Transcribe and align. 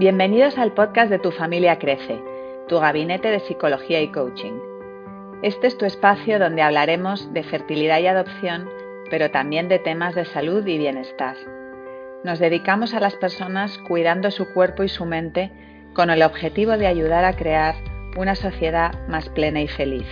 Bienvenidos 0.00 0.56
al 0.56 0.72
podcast 0.72 1.10
de 1.10 1.18
Tu 1.18 1.30
familia 1.30 1.78
crece, 1.78 2.24
tu 2.68 2.78
gabinete 2.78 3.28
de 3.28 3.40
psicología 3.40 4.00
y 4.00 4.08
coaching. 4.08 4.58
Este 5.42 5.66
es 5.66 5.76
tu 5.76 5.84
espacio 5.84 6.38
donde 6.38 6.62
hablaremos 6.62 7.30
de 7.34 7.42
fertilidad 7.42 8.00
y 8.00 8.06
adopción, 8.06 8.66
pero 9.10 9.30
también 9.30 9.68
de 9.68 9.78
temas 9.78 10.14
de 10.14 10.24
salud 10.24 10.66
y 10.66 10.78
bienestar. 10.78 11.36
Nos 12.24 12.38
dedicamos 12.38 12.94
a 12.94 13.00
las 13.00 13.14
personas 13.16 13.76
cuidando 13.76 14.30
su 14.30 14.50
cuerpo 14.54 14.84
y 14.84 14.88
su 14.88 15.04
mente 15.04 15.52
con 15.92 16.08
el 16.08 16.22
objetivo 16.22 16.78
de 16.78 16.86
ayudar 16.86 17.26
a 17.26 17.36
crear 17.36 17.74
una 18.16 18.36
sociedad 18.36 19.06
más 19.06 19.28
plena 19.28 19.60
y 19.60 19.68
feliz. 19.68 20.08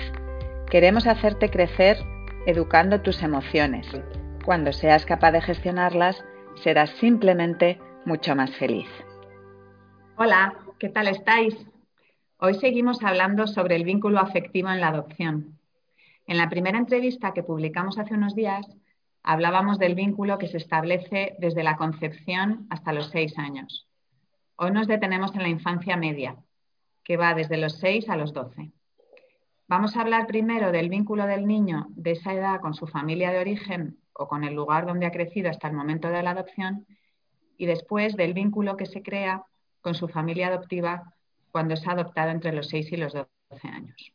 Queremos 0.70 1.06
hacerte 1.06 1.48
crecer 1.48 1.96
educando 2.44 3.00
tus 3.00 3.22
emociones. 3.22 3.86
Cuando 4.44 4.74
seas 4.74 5.06
capaz 5.06 5.32
de 5.32 5.40
gestionarlas, 5.40 6.22
serás 6.56 6.90
simplemente 6.90 7.80
mucho 8.04 8.36
más 8.36 8.54
feliz. 8.54 8.86
Hola, 10.20 10.52
¿qué 10.80 10.88
tal 10.88 11.06
estáis? 11.06 11.54
Hoy 12.38 12.54
seguimos 12.54 13.04
hablando 13.04 13.46
sobre 13.46 13.76
el 13.76 13.84
vínculo 13.84 14.18
afectivo 14.18 14.68
en 14.68 14.80
la 14.80 14.88
adopción. 14.88 15.60
En 16.26 16.38
la 16.38 16.50
primera 16.50 16.76
entrevista 16.76 17.32
que 17.32 17.44
publicamos 17.44 18.00
hace 18.00 18.14
unos 18.14 18.34
días, 18.34 18.66
hablábamos 19.22 19.78
del 19.78 19.94
vínculo 19.94 20.36
que 20.38 20.48
se 20.48 20.56
establece 20.56 21.36
desde 21.38 21.62
la 21.62 21.76
concepción 21.76 22.66
hasta 22.68 22.92
los 22.92 23.10
seis 23.10 23.38
años. 23.38 23.86
Hoy 24.56 24.72
nos 24.72 24.88
detenemos 24.88 25.36
en 25.36 25.42
la 25.42 25.50
infancia 25.50 25.96
media, 25.96 26.34
que 27.04 27.16
va 27.16 27.34
desde 27.34 27.56
los 27.56 27.78
seis 27.78 28.08
a 28.08 28.16
los 28.16 28.32
doce. 28.32 28.72
Vamos 29.68 29.96
a 29.96 30.00
hablar 30.00 30.26
primero 30.26 30.72
del 30.72 30.88
vínculo 30.88 31.28
del 31.28 31.46
niño 31.46 31.86
de 31.90 32.10
esa 32.10 32.34
edad 32.34 32.60
con 32.60 32.74
su 32.74 32.88
familia 32.88 33.30
de 33.30 33.38
origen 33.38 34.00
o 34.14 34.26
con 34.26 34.42
el 34.42 34.54
lugar 34.54 34.84
donde 34.84 35.06
ha 35.06 35.12
crecido 35.12 35.48
hasta 35.48 35.68
el 35.68 35.74
momento 35.74 36.08
de 36.08 36.24
la 36.24 36.32
adopción 36.32 36.88
y 37.56 37.66
después 37.66 38.16
del 38.16 38.34
vínculo 38.34 38.76
que 38.76 38.86
se 38.86 39.00
crea 39.00 39.44
con 39.80 39.94
su 39.94 40.08
familia 40.08 40.48
adoptiva 40.48 41.14
cuando 41.50 41.74
es 41.74 41.86
adoptado 41.86 42.30
entre 42.30 42.52
los 42.52 42.68
6 42.68 42.92
y 42.92 42.96
los 42.96 43.12
12 43.12 43.26
años. 43.68 44.12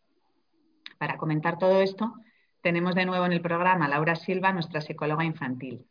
Para 0.97 1.17
comentar 1.17 1.57
todo 1.57 1.81
esto, 1.81 2.13
tenemos 2.61 2.95
de 2.95 3.05
nuevo 3.05 3.25
en 3.25 3.33
el 3.33 3.41
programa 3.41 3.89
Laura 3.89 4.15
Silva, 4.15 4.53
nuestra 4.53 4.81
psicóloga 4.81 5.25
infantil. 5.25 5.85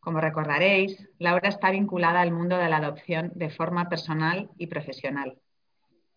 Como 0.00 0.20
recordaréis, 0.20 1.08
Laura 1.18 1.48
está 1.48 1.70
vinculada 1.70 2.20
al 2.20 2.32
mundo 2.32 2.56
de 2.56 2.68
la 2.68 2.78
adopción 2.78 3.32
de 3.34 3.50
forma 3.50 3.88
personal 3.88 4.50
y 4.56 4.68
profesional. 4.68 5.38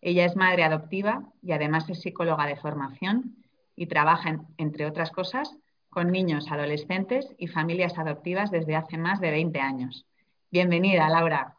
Ella 0.00 0.24
es 0.24 0.36
madre 0.36 0.64
adoptiva 0.64 1.24
y 1.42 1.52
además 1.52 1.88
es 1.90 2.00
psicóloga 2.00 2.46
de 2.46 2.56
formación 2.56 3.36
y 3.76 3.86
trabaja, 3.86 4.40
entre 4.56 4.86
otras 4.86 5.10
cosas, 5.10 5.56
con 5.88 6.10
niños, 6.10 6.50
adolescentes 6.50 7.34
y 7.36 7.48
familias 7.48 7.98
adoptivas 7.98 8.50
desde 8.50 8.76
hace 8.76 8.96
más 8.96 9.20
de 9.20 9.30
20 9.30 9.60
años. 9.60 10.06
Bienvenida, 10.50 11.08
Laura. 11.08 11.56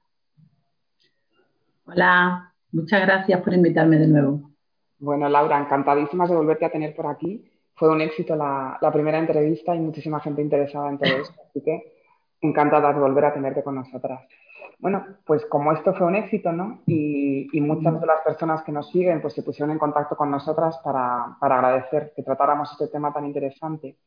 Hola, 1.93 2.53
muchas 2.71 3.01
gracias 3.01 3.41
por 3.41 3.53
invitarme 3.53 3.97
de 3.97 4.07
nuevo. 4.07 4.51
Bueno, 4.99 5.27
Laura, 5.27 5.59
encantadísimas 5.59 6.29
de 6.29 6.37
volverte 6.37 6.63
a 6.63 6.71
tener 6.71 6.95
por 6.95 7.05
aquí. 7.05 7.43
Fue 7.75 7.89
un 7.89 7.99
éxito 7.99 8.33
la, 8.33 8.79
primera 8.93 9.19
entrevista 9.19 9.75
y 9.75 9.79
muchísima 9.79 10.21
gente 10.21 10.41
interesada 10.41 10.89
en 10.89 10.97
todo 10.97 11.09
esto, 11.09 11.41
así 11.49 11.61
que 11.61 11.97
encantada 12.39 12.93
de 12.93 12.99
volver 13.01 13.25
a 13.25 13.33
tenerte 13.33 13.61
con 13.61 13.75
nosotras. 13.75 14.21
Bueno, 14.79 15.05
pues 15.25 15.45
como 15.47 15.73
esto 15.73 15.93
fue 15.93 16.07
un 16.07 16.15
éxito, 16.15 16.53
¿no? 16.53 16.81
Y, 16.87 17.49
muchas 17.59 17.99
de 17.99 18.07
las 18.07 18.21
personas 18.21 18.63
que 18.63 18.71
nos 18.71 18.89
siguen 18.89 19.21
pues 19.21 19.33
se 19.33 19.43
pusieron 19.43 19.71
en 19.71 19.79
contacto 19.79 20.15
con 20.15 20.31
nosotras 20.31 20.79
para, 20.85 21.35
agradecer 21.41 22.13
que 22.15 22.23
tratáramos 22.23 22.71
este 22.71 22.87
tema 22.87 23.11
tan 23.11 23.25
interesante. 23.25 23.97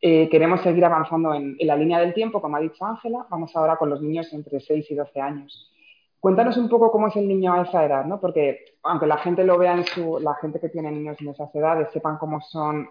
Eh, 0.00 0.30
queremos 0.30 0.62
seguir 0.62 0.86
avanzando 0.86 1.34
en, 1.34 1.54
en, 1.58 1.66
la 1.66 1.76
línea 1.76 2.00
del 2.00 2.14
tiempo, 2.14 2.40
como 2.40 2.56
ha 2.56 2.60
dicho 2.60 2.82
Ángela. 2.86 3.26
Vamos 3.28 3.54
ahora 3.56 3.76
con 3.76 3.90
los 3.90 4.00
niños 4.00 4.32
entre 4.32 4.58
6 4.58 4.90
y 4.90 4.94
12 4.94 5.20
años. 5.20 5.72
Cuéntanos 6.20 6.56
un 6.56 6.68
poco 6.68 6.90
cómo 6.90 7.08
es 7.08 7.16
el 7.16 7.28
niño 7.28 7.52
a 7.52 7.62
esa 7.62 7.84
edad, 7.84 8.04
¿no? 8.04 8.20
Porque 8.20 8.64
aunque 8.82 9.06
la 9.06 9.18
gente 9.18 9.44
lo 9.44 9.58
vea 9.58 9.74
en 9.74 9.84
su, 9.84 10.18
la 10.18 10.34
gente 10.34 10.58
que 10.58 10.68
tiene 10.68 10.90
niños 10.90 11.16
en 11.20 11.28
esas 11.28 11.54
edades, 11.54 11.88
sepan 11.92 12.18
cómo 12.18 12.40
son 12.40 12.88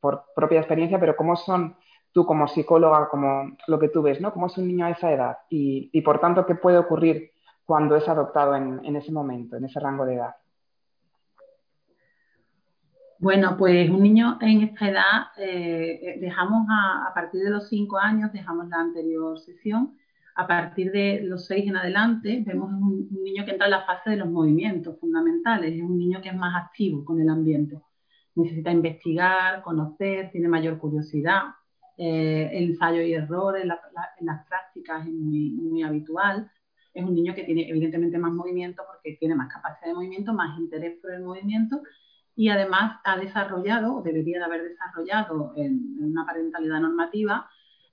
por 0.00 0.24
propia 0.34 0.60
experiencia, 0.60 0.98
pero 0.98 1.16
cómo 1.16 1.36
son 1.36 1.76
tú 2.12 2.24
como 2.24 2.48
psicóloga, 2.48 3.08
como 3.08 3.56
lo 3.66 3.78
que 3.78 3.88
tú 3.88 4.02
ves, 4.02 4.20
¿no? 4.20 4.32
¿Cómo 4.32 4.46
es 4.46 4.56
un 4.58 4.68
niño 4.68 4.86
a 4.86 4.90
esa 4.90 5.12
edad? 5.12 5.38
Y, 5.48 6.00
por 6.02 6.20
tanto, 6.20 6.46
¿qué 6.46 6.54
puede 6.54 6.78
ocurrir 6.78 7.32
cuando 7.64 7.96
es 7.96 8.08
adoptado 8.08 8.56
en, 8.56 8.96
ese 8.96 9.12
momento, 9.12 9.56
en 9.56 9.64
ese 9.64 9.78
rango 9.78 10.04
de 10.04 10.14
edad? 10.14 10.34
Bueno, 13.18 13.56
pues 13.58 13.90
un 13.90 14.02
niño 14.02 14.38
en 14.40 14.62
esta 14.62 14.88
edad, 14.88 15.22
eh, 15.36 16.16
dejamos 16.20 16.66
a, 16.70 17.08
a, 17.08 17.14
partir 17.14 17.42
de 17.42 17.50
los 17.50 17.68
cinco 17.68 17.98
años, 17.98 18.32
dejamos 18.32 18.66
la 18.68 18.78
anterior 18.78 19.38
sesión, 19.38 19.94
a 20.40 20.46
partir 20.46 20.90
de 20.90 21.20
los 21.22 21.44
seis 21.44 21.68
en 21.68 21.76
adelante, 21.76 22.42
vemos 22.46 22.70
un, 22.72 23.08
niño 23.22 23.44
que 23.44 23.50
entra 23.50 23.66
en 23.66 23.72
la 23.72 23.84
fase 23.84 24.10
de 24.10 24.16
los 24.16 24.30
movimientos 24.30 24.98
fundamentales, 24.98 25.74
es 25.74 25.82
un 25.82 25.98
niño 25.98 26.22
que 26.22 26.30
es 26.30 26.34
más 26.34 26.54
activo 26.64 27.04
con 27.04 27.20
el 27.20 27.28
ambiente. 27.28 27.78
Necesita 28.34 28.70
investigar, 28.70 29.60
conocer, 29.62 30.30
tiene 30.30 30.48
mayor 30.48 30.78
curiosidad. 30.78 31.42
Eh, 31.98 32.48
el 32.54 32.70
ensayo 32.70 33.02
y 33.02 33.12
error 33.12 33.58
en, 33.58 33.68
las 33.68 34.46
prácticas 34.48 35.06
es 35.06 35.12
muy, 35.12 35.50
muy 35.50 35.82
habitual. 35.82 36.50
Es 36.94 37.04
un 37.04 37.14
niño 37.14 37.34
que 37.34 37.44
tiene 37.44 37.68
evidentemente 37.68 38.16
más 38.16 38.32
movimiento 38.32 38.82
porque 38.90 39.18
tiene 39.18 39.34
más 39.34 39.52
capacidad 39.52 39.88
de 39.88 39.94
movimiento, 39.94 40.32
más 40.32 40.58
interés 40.58 40.98
por 41.02 41.12
el 41.12 41.22
movimiento 41.22 41.82
y 42.34 42.48
además 42.48 42.98
ha 43.04 43.18
desarrollado, 43.18 43.96
o 43.96 44.02
debería 44.02 44.38
de 44.38 44.44
haber 44.44 44.62
desarrollado 44.62 45.52
en 45.56 45.98
una 46.00 46.24
parentalidad 46.24 46.80
normativa, 46.80 47.50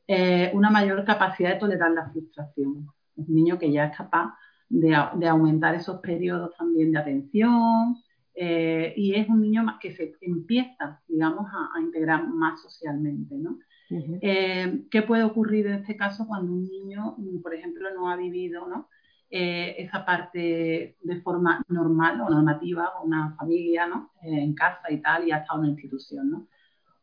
eh, 0.08 0.52
una 0.54 0.70
mayor 0.70 1.04
capacidad 1.04 1.54
de 1.54 1.60
tolerar 1.60 1.92
la 1.92 2.10
frustración. 2.10 2.88
Es 3.18 3.28
un 3.28 3.36
niño 3.36 3.60
que 3.60 3.72
ya 3.72 3.88
es 3.88 3.98
capaz 3.98 4.34
de, 4.70 4.96
aumentar 4.96 5.76
esos 5.76 6.00
periodos 6.00 6.56
también 6.58 6.94
de 6.94 7.00
atención 7.00 7.98
eh, 8.34 8.94
y 8.96 9.16
es 9.16 9.28
un 9.28 9.42
niño 9.42 9.66
que 9.82 9.92
se 9.92 10.16
empieza, 10.22 11.02
digamos, 11.08 11.48
a, 11.52 11.82
integrar 11.82 12.26
más 12.26 12.62
socialmente. 12.62 13.36
¿no? 13.36 13.60
Eh, 14.22 14.86
¿Qué 14.90 15.02
puede 15.02 15.24
ocurrir 15.24 15.68
en 15.68 15.74
este 15.76 15.98
caso 15.98 16.26
cuando 16.26 16.54
un 16.54 16.64
niño, 16.64 17.18
por 17.44 17.54
ejemplo, 17.54 17.90
no 17.94 18.10
ha 18.10 18.16
vivido 18.16 18.66
¿no? 18.66 18.88
esa 19.30 20.06
parte 20.06 20.96
de 21.02 21.22
forma 21.22 21.62
normal 21.68 22.22
o 22.22 22.30
normativa 22.30 22.94
con 22.98 23.08
una 23.08 23.36
familia 23.36 23.88
¿no? 23.88 24.12
en 24.22 24.54
casa 24.54 24.90
y 24.90 25.02
tal 25.02 25.28
y 25.28 25.32
ha 25.32 25.40
estado 25.40 25.60
en 25.60 25.64
una 25.64 25.72
institución? 25.72 26.32
¿no? 26.32 26.48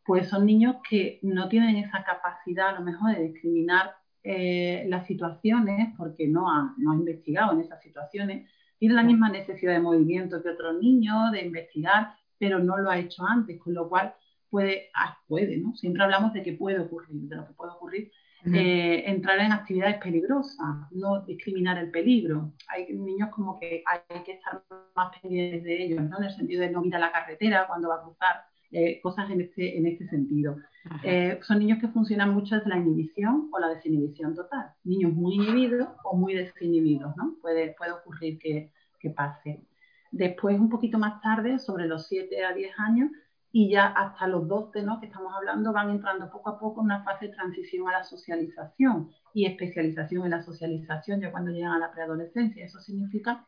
Pues 0.05 0.29
son 0.29 0.47
niños 0.47 0.77
que 0.89 1.19
no 1.23 1.49
tienen 1.49 1.77
esa 1.77 2.05
capacidad 2.05 2.69
a 2.69 2.79
lo 2.79 2.85
mejor 2.85 3.17
de 3.17 3.29
discriminar 3.29 3.95
eh, 4.23 4.85
las 4.89 5.07
situaciones 5.07 5.95
porque 5.97 6.29
no 6.29 6.51
han, 6.51 6.75
no 6.79 6.95
investigado 6.95 7.53
en 7.53 7.61
esas 7.61 7.83
situaciones, 7.83 8.49
tienen 8.79 8.97
la 8.97 9.03
misma 9.03 9.31
necesidad 9.31 9.73
de 9.73 9.81
movimiento 9.81 10.43
que 10.43 10.51
otros 10.51 10.81
niños, 10.81 11.33
de 11.33 11.45
investigar, 11.45 12.15
pero 12.39 12.59
no 12.59 12.77
lo 12.77 12.91
ha 12.91 12.99
hecho 12.99 13.25
antes, 13.25 13.59
con 13.59 13.75
lo 13.75 13.89
cual 13.89 14.15
puede, 14.51 14.91
ah, 14.95 15.19
puede, 15.27 15.57
¿no? 15.57 15.75
Siempre 15.75 16.03
hablamos 16.03 16.33
de 16.33 16.43
que 16.43 16.53
puede 16.53 16.81
ocurrir, 16.81 17.29
de 17.29 17.37
lo 17.37 17.47
que 17.47 17.53
puede 17.55 17.73
ocurrir, 17.73 18.11
eh, 18.53 19.05
entrar 19.07 19.39
en 19.39 19.53
actividades 19.53 19.97
peligrosas, 19.97 20.91
no 20.91 21.23
discriminar 21.23 21.79
el 21.79 21.91
peligro. 21.91 22.53
Hay 22.69 22.93
niños 22.93 23.31
como 23.31 23.59
que 23.59 23.83
hay 23.87 24.23
que 24.23 24.33
estar 24.33 24.63
más 24.95 25.19
pendientes 25.19 25.65
de 25.65 25.85
ellos, 25.85 26.03
¿no? 26.03 26.19
En 26.19 26.25
el 26.25 26.31
sentido 26.31 26.61
de 26.61 26.71
no 26.71 26.83
mirar 26.83 27.01
la 27.01 27.13
carretera 27.13 27.67
cuando 27.67 27.89
va 27.89 27.97
a 27.97 28.03
cruzar 28.03 28.45
eh, 28.77 29.01
cosas 29.01 29.31
en 29.31 29.41
este, 29.41 29.79
en 29.79 29.87
este 29.87 30.09
sentido. 30.09 30.57
Eh, 31.05 31.39
son 31.43 31.61
niños 31.61 31.79
que 31.81 31.87
funcionan 31.89 32.35
mucho 32.35 32.57
desde 32.57 32.69
la 32.69 32.79
inhibición 32.79 33.49
o 33.53 33.59
la 33.61 33.69
desinhibición 33.69 34.35
total. 34.35 34.73
Niños 34.83 35.13
muy 35.13 35.35
inhibidos 35.35 35.89
o 36.03 36.17
muy 36.17 36.35
desinhibidos, 36.35 37.17
¿no? 37.17 37.37
Puede, 37.41 37.75
puede 37.79 37.93
ocurrir 37.93 38.39
que, 38.41 38.73
que 38.99 39.11
pase. 39.11 39.63
Después, 40.11 40.59
un 40.59 40.69
poquito 40.69 40.99
más 40.99 41.23
tarde, 41.23 41.61
sobre 41.61 41.87
los 41.87 42.09
7 42.09 42.45
a 42.45 42.53
10 42.53 42.73
años, 42.79 43.11
y 43.53 43.71
ya 43.71 43.87
hasta 43.87 44.27
los 44.27 44.49
12, 44.49 44.83
¿no? 44.83 44.99
que 44.99 45.07
estamos 45.07 45.33
hablando, 45.33 45.73
van 45.73 45.91
entrando 45.91 46.29
poco 46.29 46.51
a 46.51 46.59
poco 46.59 46.81
en 46.81 46.87
una 46.87 47.05
fase 47.05 47.29
de 47.29 47.35
transición 47.35 47.89
a 47.89 47.93
la 47.93 48.03
socialización 48.03 49.11
y 49.33 49.47
especialización 49.47 50.25
en 50.25 50.31
la 50.31 50.43
socialización 50.43 51.21
ya 51.21 51.31
cuando 51.31 51.53
llegan 51.53 51.71
a 51.71 51.79
la 51.79 51.93
preadolescencia. 51.93 52.65
Eso 52.65 52.81
significa 52.81 53.47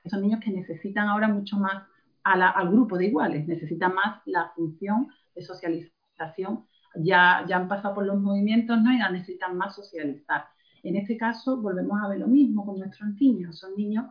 que 0.00 0.10
son 0.10 0.22
niños 0.22 0.38
que 0.38 0.52
necesitan 0.52 1.08
ahora 1.08 1.26
mucho 1.26 1.56
más 1.56 1.82
al 2.24 2.70
grupo 2.70 2.96
de 2.96 3.06
iguales, 3.06 3.46
necesitan 3.46 3.94
más 3.94 4.22
la 4.26 4.52
función 4.54 5.08
de 5.34 5.42
socialización. 5.42 6.66
Ya, 6.94 7.44
ya 7.48 7.56
han 7.56 7.68
pasado 7.68 7.94
por 7.94 8.06
los 8.06 8.20
movimientos 8.20 8.80
¿no? 8.80 8.92
y 8.92 8.98
la 8.98 9.10
necesitan 9.10 9.56
más 9.56 9.74
socializar. 9.74 10.44
En 10.82 10.96
este 10.96 11.16
caso, 11.16 11.60
volvemos 11.60 11.98
a 12.02 12.08
ver 12.08 12.18
lo 12.18 12.26
mismo 12.26 12.66
con 12.66 12.78
nuestros 12.78 13.08
niños. 13.20 13.58
Son 13.58 13.74
niños 13.76 14.06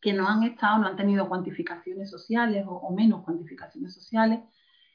que 0.00 0.12
no 0.12 0.28
han 0.28 0.44
estado, 0.44 0.78
no 0.78 0.86
han 0.86 0.96
tenido 0.96 1.28
cuantificaciones 1.28 2.10
sociales 2.10 2.64
o, 2.68 2.94
menos 2.94 3.24
cuantificaciones 3.24 3.94
sociales 3.94 4.40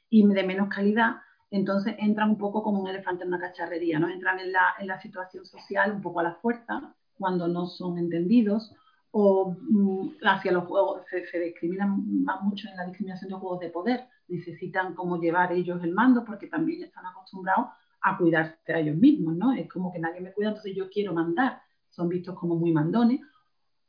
y 0.08 0.26
de 0.26 0.44
menos 0.44 0.68
calidad, 0.68 1.16
entonces 1.50 1.94
entran 1.98 2.30
un 2.30 2.38
poco 2.38 2.62
como 2.62 2.80
un 2.80 2.88
elefante 2.88 3.24
en 3.24 3.28
una 3.28 3.38
cacharrería, 3.38 3.98
¿no? 3.98 4.08
Entran 4.08 4.38
en 4.40 4.52
la, 4.52 4.74
en 4.78 4.86
la 4.86 5.00
situación 5.00 5.44
social 5.44 5.92
un 5.92 6.00
poco 6.00 6.20
a 6.20 6.24
la 6.24 6.34
fuerza 6.36 6.94
cuando 7.18 7.48
no 7.48 7.66
son 7.66 7.98
entendidos 7.98 8.74
o 9.16 9.56
mm, 9.60 10.16
hacia 10.24 10.50
los 10.50 10.64
juegos, 10.64 11.02
se, 11.08 11.24
se, 11.26 11.38
discriminan 11.38 12.24
más 12.24 12.42
mucho 12.42 12.68
en 12.68 12.76
la 12.76 12.84
discriminación 12.84 13.30
de 13.30 13.36
juegos 13.36 13.60
de 13.60 13.70
poder, 13.70 14.08
necesitan 14.26 14.92
como 14.92 15.20
llevar 15.20 15.52
ellos 15.52 15.80
el 15.84 15.92
mando 15.92 16.24
porque 16.24 16.48
también 16.48 16.82
están 16.82 17.06
acostumbrados 17.06 17.68
a 18.00 18.18
cuidarse 18.18 18.72
a 18.72 18.80
ellos 18.80 18.96
mismos, 18.96 19.36
¿no? 19.36 19.52
Es 19.52 19.68
como 19.68 19.92
que 19.92 20.00
nadie 20.00 20.20
me 20.20 20.32
cuida, 20.32 20.48
entonces 20.48 20.74
yo 20.74 20.90
quiero 20.90 21.14
mandar, 21.14 21.62
son 21.90 22.08
vistos 22.08 22.36
como 22.36 22.56
muy 22.56 22.72
mandones, 22.72 23.20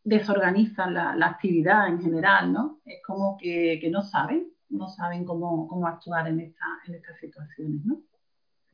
desorganizan 0.04 0.94
la, 0.94 1.26
actividad 1.26 1.88
en 1.88 2.04
general, 2.04 2.54
¿no? 2.54 2.82
Es 2.86 3.02
como 3.04 3.36
que, 3.36 3.90
no 3.92 4.04
saben, 4.04 4.52
no 4.70 4.88
saben 4.90 5.26
cómo, 5.26 5.68
cómo 5.68 5.88
actuar 5.88 6.28
en, 6.28 6.40
esta, 6.40 6.66
en 6.86 6.94
estas 6.94 7.18
situaciones, 7.18 7.84
¿no? 7.84 7.96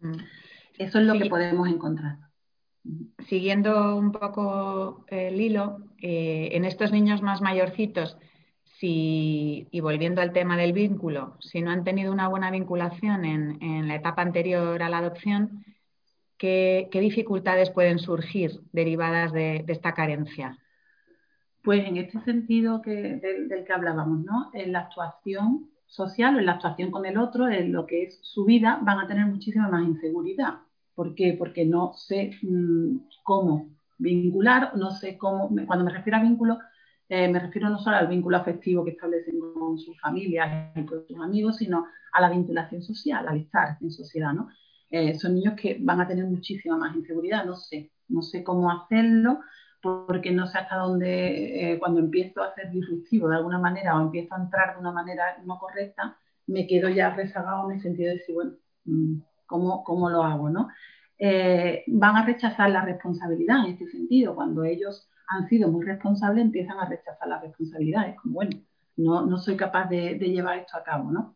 Mm. 0.01 0.17
Eso 0.77 0.99
es 0.99 1.05
lo 1.05 1.13
que 1.13 1.29
podemos 1.29 1.69
encontrar. 1.69 2.17
Siguiendo 3.19 3.95
un 3.95 4.11
poco 4.11 5.05
el 5.07 5.39
hilo, 5.39 5.90
eh, 6.01 6.49
en 6.53 6.65
estos 6.65 6.91
niños 6.91 7.21
más 7.21 7.41
mayorcitos, 7.41 8.17
y 8.83 9.79
volviendo 9.81 10.21
al 10.21 10.33
tema 10.33 10.57
del 10.57 10.73
vínculo, 10.73 11.35
si 11.39 11.61
no 11.61 11.71
han 11.71 11.83
tenido 11.83 12.11
una 12.11 12.27
buena 12.27 12.49
vinculación 12.51 13.25
en, 13.25 13.87
la 13.87 13.95
etapa 13.95 14.21
anterior 14.21 14.81
a 14.81 14.89
la 14.89 14.99
adopción, 14.99 15.63
¿qué, 16.37 16.89
dificultades 16.91 17.69
pueden 17.69 17.99
surgir 17.99 18.61
derivadas 18.71 19.31
de, 19.33 19.63
esta 19.67 19.93
carencia? 19.93 20.57
Pues 21.63 21.85
en 21.85 21.97
este 21.97 22.19
sentido 22.21 22.81
que, 22.81 22.91
del, 22.91 23.63
que 23.65 23.73
hablábamos, 23.73 24.23
¿no? 24.25 24.49
En 24.53 24.71
la 24.71 24.79
actuación 24.79 25.69
social, 25.85 26.39
en 26.39 26.47
la 26.47 26.53
actuación 26.53 26.89
con 26.89 27.05
el 27.05 27.17
otro, 27.17 27.47
en 27.49 27.71
lo 27.71 27.85
que 27.85 28.03
es 28.03 28.19
su 28.23 28.45
vida, 28.45 28.79
van 28.81 28.99
a 28.99 29.07
tener 29.07 29.27
muchísima 29.27 29.69
más 29.69 29.83
inseguridad. 29.87 30.55
¿Por 30.95 31.13
qué? 31.13 31.35
Porque 31.37 31.65
no 31.65 31.93
sé 31.93 32.31
mm, 32.41 32.97
cómo 33.21 33.69
vincular, 34.01 34.75
no 34.75 34.91
sé 34.91 35.17
cómo, 35.17 35.49
cuando 35.65 35.85
me 35.85 35.91
refiero 35.91 36.17
a 36.17 36.21
vínculo, 36.21 36.59
eh, 37.07 37.27
me 37.27 37.39
refiero 37.39 37.69
no 37.69 37.77
solo 37.77 37.97
al 37.97 38.07
vínculo 38.07 38.37
afectivo 38.37 38.83
que 38.83 38.91
establecen 38.91 39.39
con 39.53 39.77
sus 39.77 39.99
familias 39.99 40.75
y 40.75 40.85
con 40.85 41.05
sus 41.07 41.19
amigos, 41.19 41.57
sino 41.57 41.85
a 42.13 42.21
la 42.21 42.29
vinculación 42.29 42.81
social, 42.81 43.27
al 43.27 43.37
estar 43.37 43.77
en 43.79 43.91
sociedad, 43.91 44.33
¿no? 44.33 44.49
Eh, 44.89 45.17
son 45.17 45.35
niños 45.35 45.53
que 45.55 45.77
van 45.79 46.01
a 46.01 46.07
tener 46.07 46.25
muchísima 46.25 46.77
más 46.77 46.95
inseguridad, 46.95 47.45
no 47.45 47.55
sé, 47.55 47.91
no 48.09 48.21
sé 48.21 48.43
cómo 48.43 48.71
hacerlo, 48.71 49.39
porque 49.81 50.31
no 50.31 50.47
sé 50.47 50.57
hasta 50.57 50.75
dónde, 50.77 51.73
eh, 51.73 51.79
cuando 51.79 51.99
empiezo 51.99 52.43
a 52.43 52.53
ser 52.53 52.71
disruptivo 52.71 53.29
de 53.29 53.37
alguna 53.37 53.59
manera 53.59 53.97
o 53.97 54.01
empiezo 54.01 54.35
a 54.35 54.41
entrar 54.41 54.73
de 54.73 54.81
una 54.81 54.91
manera 54.91 55.37
no 55.45 55.57
correcta, 55.59 56.17
me 56.47 56.67
quedo 56.67 56.89
ya 56.89 57.15
rezagado 57.15 57.69
en 57.69 57.77
el 57.77 57.81
sentido 57.81 58.09
de 58.09 58.17
decir, 58.17 58.35
bueno, 58.35 58.53
mm, 58.85 59.15
¿cómo, 59.45 59.83
cómo 59.83 60.09
lo 60.09 60.23
hago? 60.23 60.49
¿no? 60.49 60.69
Eh, 61.23 61.83
van 61.85 62.17
a 62.17 62.25
rechazar 62.25 62.71
la 62.71 62.83
responsabilidad 62.83 63.63
en 63.63 63.73
este 63.73 63.87
sentido. 63.91 64.33
Cuando 64.33 64.63
ellos 64.63 65.07
han 65.27 65.47
sido 65.47 65.69
muy 65.69 65.85
responsables, 65.85 66.43
empiezan 66.43 66.79
a 66.79 66.89
rechazar 66.89 67.27
las 67.27 67.43
responsabilidades, 67.43 68.15
como, 68.19 68.33
bueno, 68.33 68.57
no, 68.97 69.23
no 69.27 69.37
soy 69.37 69.55
capaz 69.55 69.87
de, 69.87 70.15
llevar 70.17 70.57
esto 70.57 70.77
a 70.77 70.83
cabo. 70.83 71.11
¿no? 71.11 71.35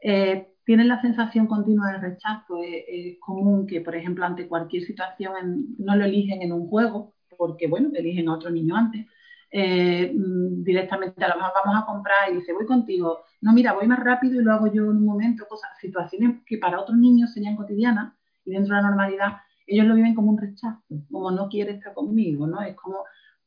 Eh, 0.00 0.54
tienen 0.64 0.86
la 0.86 1.00
sensación 1.02 1.48
continua 1.48 1.90
de 1.90 1.98
rechazo. 1.98 2.60
Es, 2.62 3.18
común 3.18 3.66
que, 3.66 3.80
por 3.80 3.96
ejemplo, 3.96 4.24
ante 4.24 4.46
cualquier 4.46 4.84
situación 4.84 5.66
no 5.78 5.96
lo 5.96 6.04
eligen 6.04 6.40
en 6.42 6.52
un 6.52 6.68
juego, 6.68 7.14
porque, 7.36 7.66
bueno, 7.66 7.90
eligen 7.92 8.28
a 8.28 8.34
otro 8.34 8.50
niño 8.50 8.76
antes. 8.76 9.04
Eh, 9.50 10.12
mm, 10.14 10.62
directamente 10.62 11.24
a 11.24 11.28
lo 11.28 11.36
mejor 11.36 11.52
vamos 11.64 11.82
a 11.82 11.86
comprar 11.86 12.30
y 12.30 12.36
dice, 12.36 12.52
voy 12.52 12.66
contigo. 12.66 13.24
No, 13.40 13.52
mira, 13.52 13.72
voy 13.72 13.88
más 13.88 13.98
rápido 13.98 14.40
y 14.40 14.44
lo 14.44 14.52
hago 14.52 14.68
yo 14.68 14.84
en 14.84 14.98
un 14.98 15.04
momento. 15.04 15.44
Cosas, 15.48 15.70
situaciones 15.80 16.44
que 16.46 16.58
para 16.58 16.80
otros 16.80 16.96
niños 16.96 17.32
serían 17.32 17.56
cotidianas 17.56 18.14
y 18.44 18.52
dentro 18.52 18.74
de 18.74 18.82
la 18.82 18.88
normalidad, 18.88 19.36
ellos 19.66 19.86
lo 19.86 19.94
viven 19.94 20.14
como 20.14 20.30
un 20.30 20.38
rechazo, 20.38 20.82
como 21.10 21.30
no 21.30 21.48
quiere 21.48 21.72
estar 21.72 21.94
conmigo, 21.94 22.46
¿no? 22.46 22.60
Es 22.62 22.76
como 22.76 23.04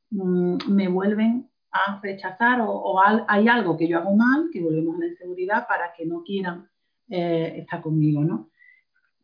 mm, 0.09 0.57
me 0.69 0.87
vuelven 0.87 1.49
a 1.71 1.99
rechazar 2.01 2.61
o, 2.61 2.99
hay 3.27 3.47
algo 3.47 3.77
que 3.77 3.87
yo 3.87 3.99
hago 3.99 4.15
mal, 4.15 4.49
que 4.51 4.61
volvemos 4.61 4.95
a 4.95 4.99
la 4.99 5.07
inseguridad 5.07 5.67
para 5.67 5.93
que 5.95 6.05
no 6.05 6.23
quieran 6.23 6.67
eh, 7.09 7.55
estar 7.57 7.81
conmigo, 7.81 8.23
¿no? 8.23 8.49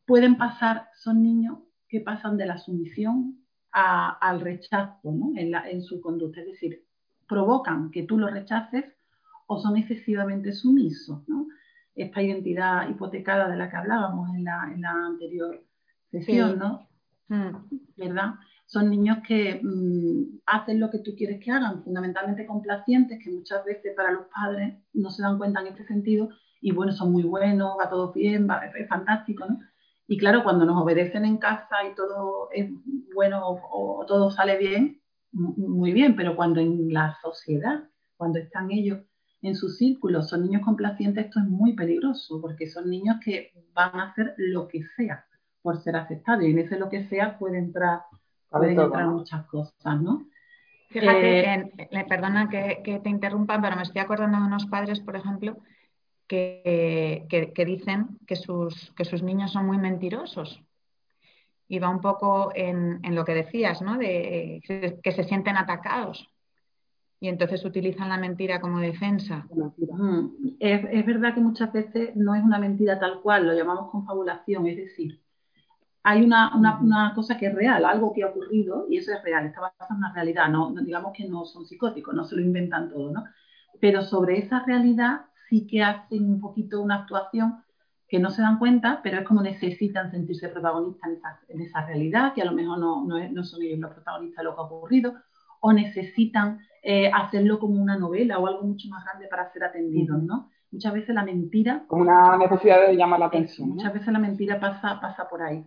Pueden 0.06 0.38
pasar, 0.38 0.90
son 0.96 1.24
niños 1.24 1.60
que 1.88 2.02
pasan 2.02 2.38
de 2.38 2.46
la 2.46 2.58
sumisión 2.58 3.40
al 3.72 4.40
rechazo 4.42 5.16
en, 5.36 5.82
su 5.82 6.00
conducta. 6.00 6.42
Es 6.42 6.48
decir, 6.48 6.86
provocan 7.28 7.90
que 7.90 8.04
tú 8.04 8.18
lo 8.20 8.28
rechaces 8.28 8.86
o 9.48 9.60
son 9.60 9.78
excesivamente 9.78 10.52
sumisos. 10.52 11.24
Esta 11.96 12.22
identidad 12.22 12.90
hipotecada 12.90 13.50
de 13.50 13.58
la 13.58 13.70
que 13.70 13.78
hablábamos 13.78 14.30
en 14.36 14.44
la, 14.46 14.74
anterior 15.06 15.64
sesión, 16.10 16.58
¿no? 16.58 16.88
Mm. 17.28 17.56
¿Verdad? 17.98 18.36
Son 18.66 18.90
niños 18.90 19.20
que 19.28 19.60
mm, 19.62 20.40
hacen 20.46 20.80
lo 20.80 20.90
que 20.90 21.00
tú 21.00 21.12
quieres 21.16 21.44
que 21.44 21.52
hagan, 21.52 21.84
fundamentalmente 21.84 22.46
complacientes, 22.46 23.20
que 23.24 23.32
muchas 23.32 23.64
veces 23.66 23.94
para 23.96 24.12
los 24.12 24.26
padres 24.34 24.76
no 24.94 25.10
se 25.12 25.22
dan 25.22 25.38
cuenta 25.38 25.62
en 25.62 25.68
este 25.68 25.86
sentido, 25.86 26.30
y 26.62 26.72
bueno, 26.72 26.92
son 26.94 27.12
muy 27.12 27.24
buenos, 27.24 27.78
va 27.80 27.90
todo 27.90 28.14
bien, 28.14 28.48
va, 28.50 28.66
es 28.66 28.88
fantástico, 28.88 29.46
¿no? 29.46 29.60
Y 30.08 30.18
claro, 30.18 30.44
cuando 30.44 30.66
nos 30.66 30.82
obedecen 30.82 31.26
en 31.26 31.38
casa 31.38 31.84
y 31.90 31.96
todo 31.96 32.50
es 32.52 32.70
bueno 33.14 33.42
o, 33.46 34.06
todo 34.08 34.32
sale 34.32 34.58
bien, 34.58 35.02
muy 35.32 35.94
bien, 35.94 36.16
pero 36.16 36.36
cuando 36.36 36.60
en 36.60 36.92
la 36.94 37.18
sociedad, 37.22 37.84
cuando 38.18 38.40
están 38.40 38.72
ellos 38.72 39.00
en 39.48 39.56
su 39.56 39.70
círculo, 39.70 40.22
son 40.22 40.44
niños 40.44 40.62
complacientes, 40.64 41.26
esto 41.26 41.40
es 41.40 41.46
muy 41.46 41.74
peligroso, 41.74 42.40
porque 42.42 42.68
son 42.68 42.90
niños 42.90 43.18
que 43.24 43.52
van 43.74 44.00
a 44.00 44.12
hacer 44.12 44.34
lo 44.38 44.68
que 44.68 44.84
sea 44.96 45.26
por 45.62 45.82
ser 45.82 45.96
aceptados. 45.96 46.44
Y 46.44 46.52
en 46.52 46.60
ese 46.60 46.80
lo 46.80 46.90
que 46.90 47.08
sea 47.08 47.38
puede 47.38 47.58
entrar, 47.58 48.02
pueden 48.50 48.80
entrar 48.80 49.08
muchas 49.08 49.46
cosas, 49.46 50.02
¿no? 50.02 50.28
Fíjate, 50.90 51.54
eh, 51.54 52.06
perdona 52.08 52.50
que, 52.50 52.82
que, 52.84 53.00
te 53.00 53.10
interrumpa, 53.10 53.60
pero 53.60 53.76
me 53.76 53.82
estoy 53.82 54.02
acordando 54.02 54.38
de 54.38 54.46
unos 54.46 54.68
padres, 54.68 55.00
por 55.00 55.16
ejemplo, 55.16 55.58
que, 56.28 57.64
dicen 57.66 58.20
que 58.28 58.36
sus, 58.36 58.92
que 58.96 59.06
sus 59.06 59.24
niños 59.24 59.52
son 59.52 59.66
muy 59.66 59.78
mentirosos. 59.78 60.62
Y 61.68 61.80
va 61.80 61.90
un 61.90 62.02
poco 62.02 62.52
en, 62.56 63.02
lo 63.16 63.26
que 63.26 63.34
decías, 63.34 63.82
¿no? 63.82 63.98
De 63.98 64.62
que 65.04 65.12
se 65.12 65.24
sienten 65.24 65.58
atacados. 65.58 66.30
Y 67.24 67.30
entonces 67.30 67.64
utilizan 67.64 68.10
la 68.10 68.18
mentira 68.18 68.60
como 68.60 68.82
defensa. 68.82 69.48
Mm. 69.56 70.58
Es, 70.60 71.06
verdad 71.06 71.34
que 71.34 71.40
muchas 71.40 71.72
veces 71.72 72.14
no 72.18 72.36
es 72.36 72.44
una 72.44 72.60
mentira 72.60 73.00
tal 73.00 73.22
cual, 73.22 73.48
lo 73.48 73.54
llamamos 73.54 73.90
confabulación, 73.92 74.68
es 74.68 74.76
decir, 74.76 75.22
hay 76.04 76.22
una, 76.22 76.54
una, 76.54 77.14
cosa 77.16 77.38
que 77.38 77.46
es 77.46 77.56
real, 77.56 77.86
algo 77.86 78.12
que 78.12 78.24
ha 78.24 78.28
ocurrido 78.28 78.88
y 78.90 78.98
eso 78.98 79.14
es 79.14 79.24
real, 79.24 79.46
está 79.46 79.62
basado 79.62 79.92
en 79.92 79.98
una 80.00 80.14
realidad, 80.14 80.50
no, 80.50 80.74
digamos 80.84 81.14
que 81.16 81.26
no 81.26 81.46
son 81.46 81.66
psicóticos, 81.66 82.14
no 82.14 82.26
se 82.26 82.36
lo 82.36 82.42
inventan 82.42 82.90
todo, 82.90 83.10
¿no? 83.10 83.24
Pero 83.80 84.02
sobre 84.02 84.40
esa 84.40 84.62
realidad 84.66 85.28
sí 85.48 85.66
que 85.66 85.82
hacen 85.82 86.30
un 86.30 86.42
poquito 86.42 86.82
una 86.82 87.04
actuación 87.04 87.64
que 88.06 88.20
no 88.20 88.32
se 88.32 88.42
dan 88.42 88.60
cuenta, 88.60 89.00
pero 89.02 89.20
es 89.20 89.26
como 89.26 89.42
necesitan 89.42 90.12
sentirse 90.12 90.50
protagonistas 90.50 91.40
en 91.48 91.62
esa, 91.62 91.86
realidad, 91.86 92.34
que 92.34 92.42
a 92.42 92.46
lo 92.46 92.52
mejor 92.52 92.80
no, 92.80 93.06
no, 93.06 93.44
son 93.46 93.64
ellos 93.64 93.80
los 93.80 93.94
protagonistas 93.94 94.40
de 94.40 94.44
lo 94.44 94.56
que 94.56 94.62
ha 94.62 94.66
ocurrido, 94.66 95.14
o 95.66 95.72
necesitan 95.72 96.60
eh, 96.84 97.10
hacerlo 97.10 97.58
como 97.58 97.82
una 97.82 97.98
novela 97.98 98.38
o 98.38 98.48
algo 98.48 98.64
mucho 98.64 98.90
más 98.90 99.06
grande 99.06 99.28
para 99.30 99.50
ser 99.54 99.64
atendidos, 99.64 100.22
¿no? 100.22 100.50
Muchas 100.72 100.94
veces 100.94 101.16
la 101.16 101.24
mentira... 101.24 101.86
Como 101.88 102.02
una 102.02 102.36
necesidad 102.36 102.86
de 102.86 102.98
llamar 102.98 103.22
la 103.22 103.28
atención. 103.28 103.70
Muchas 103.70 103.94
veces 103.94 104.12
la 104.12 104.20
mentira 104.20 104.60
pasa, 104.60 105.00
pasa 105.00 105.30
por 105.30 105.42
ahí. 105.42 105.66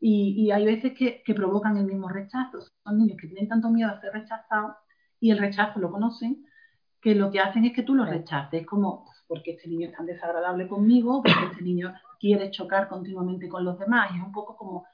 Y, 0.00 0.50
hay 0.50 0.64
veces 0.64 0.94
que, 0.94 1.22
que, 1.22 1.32
provocan 1.32 1.76
el 1.76 1.86
mismo 1.86 2.08
rechazo. 2.08 2.58
Son 2.82 2.98
niños 2.98 3.16
que 3.20 3.28
tienen 3.28 3.48
tanto 3.48 3.70
miedo 3.70 3.88
a 3.88 4.00
ser 4.00 4.12
rechazados 4.12 4.74
y 5.20 5.30
el 5.30 5.38
rechazo 5.38 5.78
lo 5.78 5.92
conocen, 5.92 6.44
que 7.00 7.14
lo 7.14 7.30
que 7.30 7.38
hacen 7.38 7.64
es 7.64 7.72
que 7.72 7.84
tú 7.84 7.94
lo 7.94 8.04
rechaces. 8.04 8.62
Es 8.62 8.66
como, 8.66 9.08
porque 9.28 9.52
este 9.52 9.68
niño 9.68 9.90
es 9.90 9.96
tan 9.96 10.06
desagradable 10.06 10.66
conmigo, 10.66 11.22
porque 11.22 11.52
este 11.52 11.62
niño 11.62 11.94
quiere 12.18 12.50
chocar 12.50 12.88
continuamente 12.88 13.48
con 13.48 13.64
los 13.64 13.78
demás. 13.78 14.10
Y 14.12 14.18
es 14.18 14.24
un 14.24 14.32
poco 14.32 14.56
como, 14.56 14.86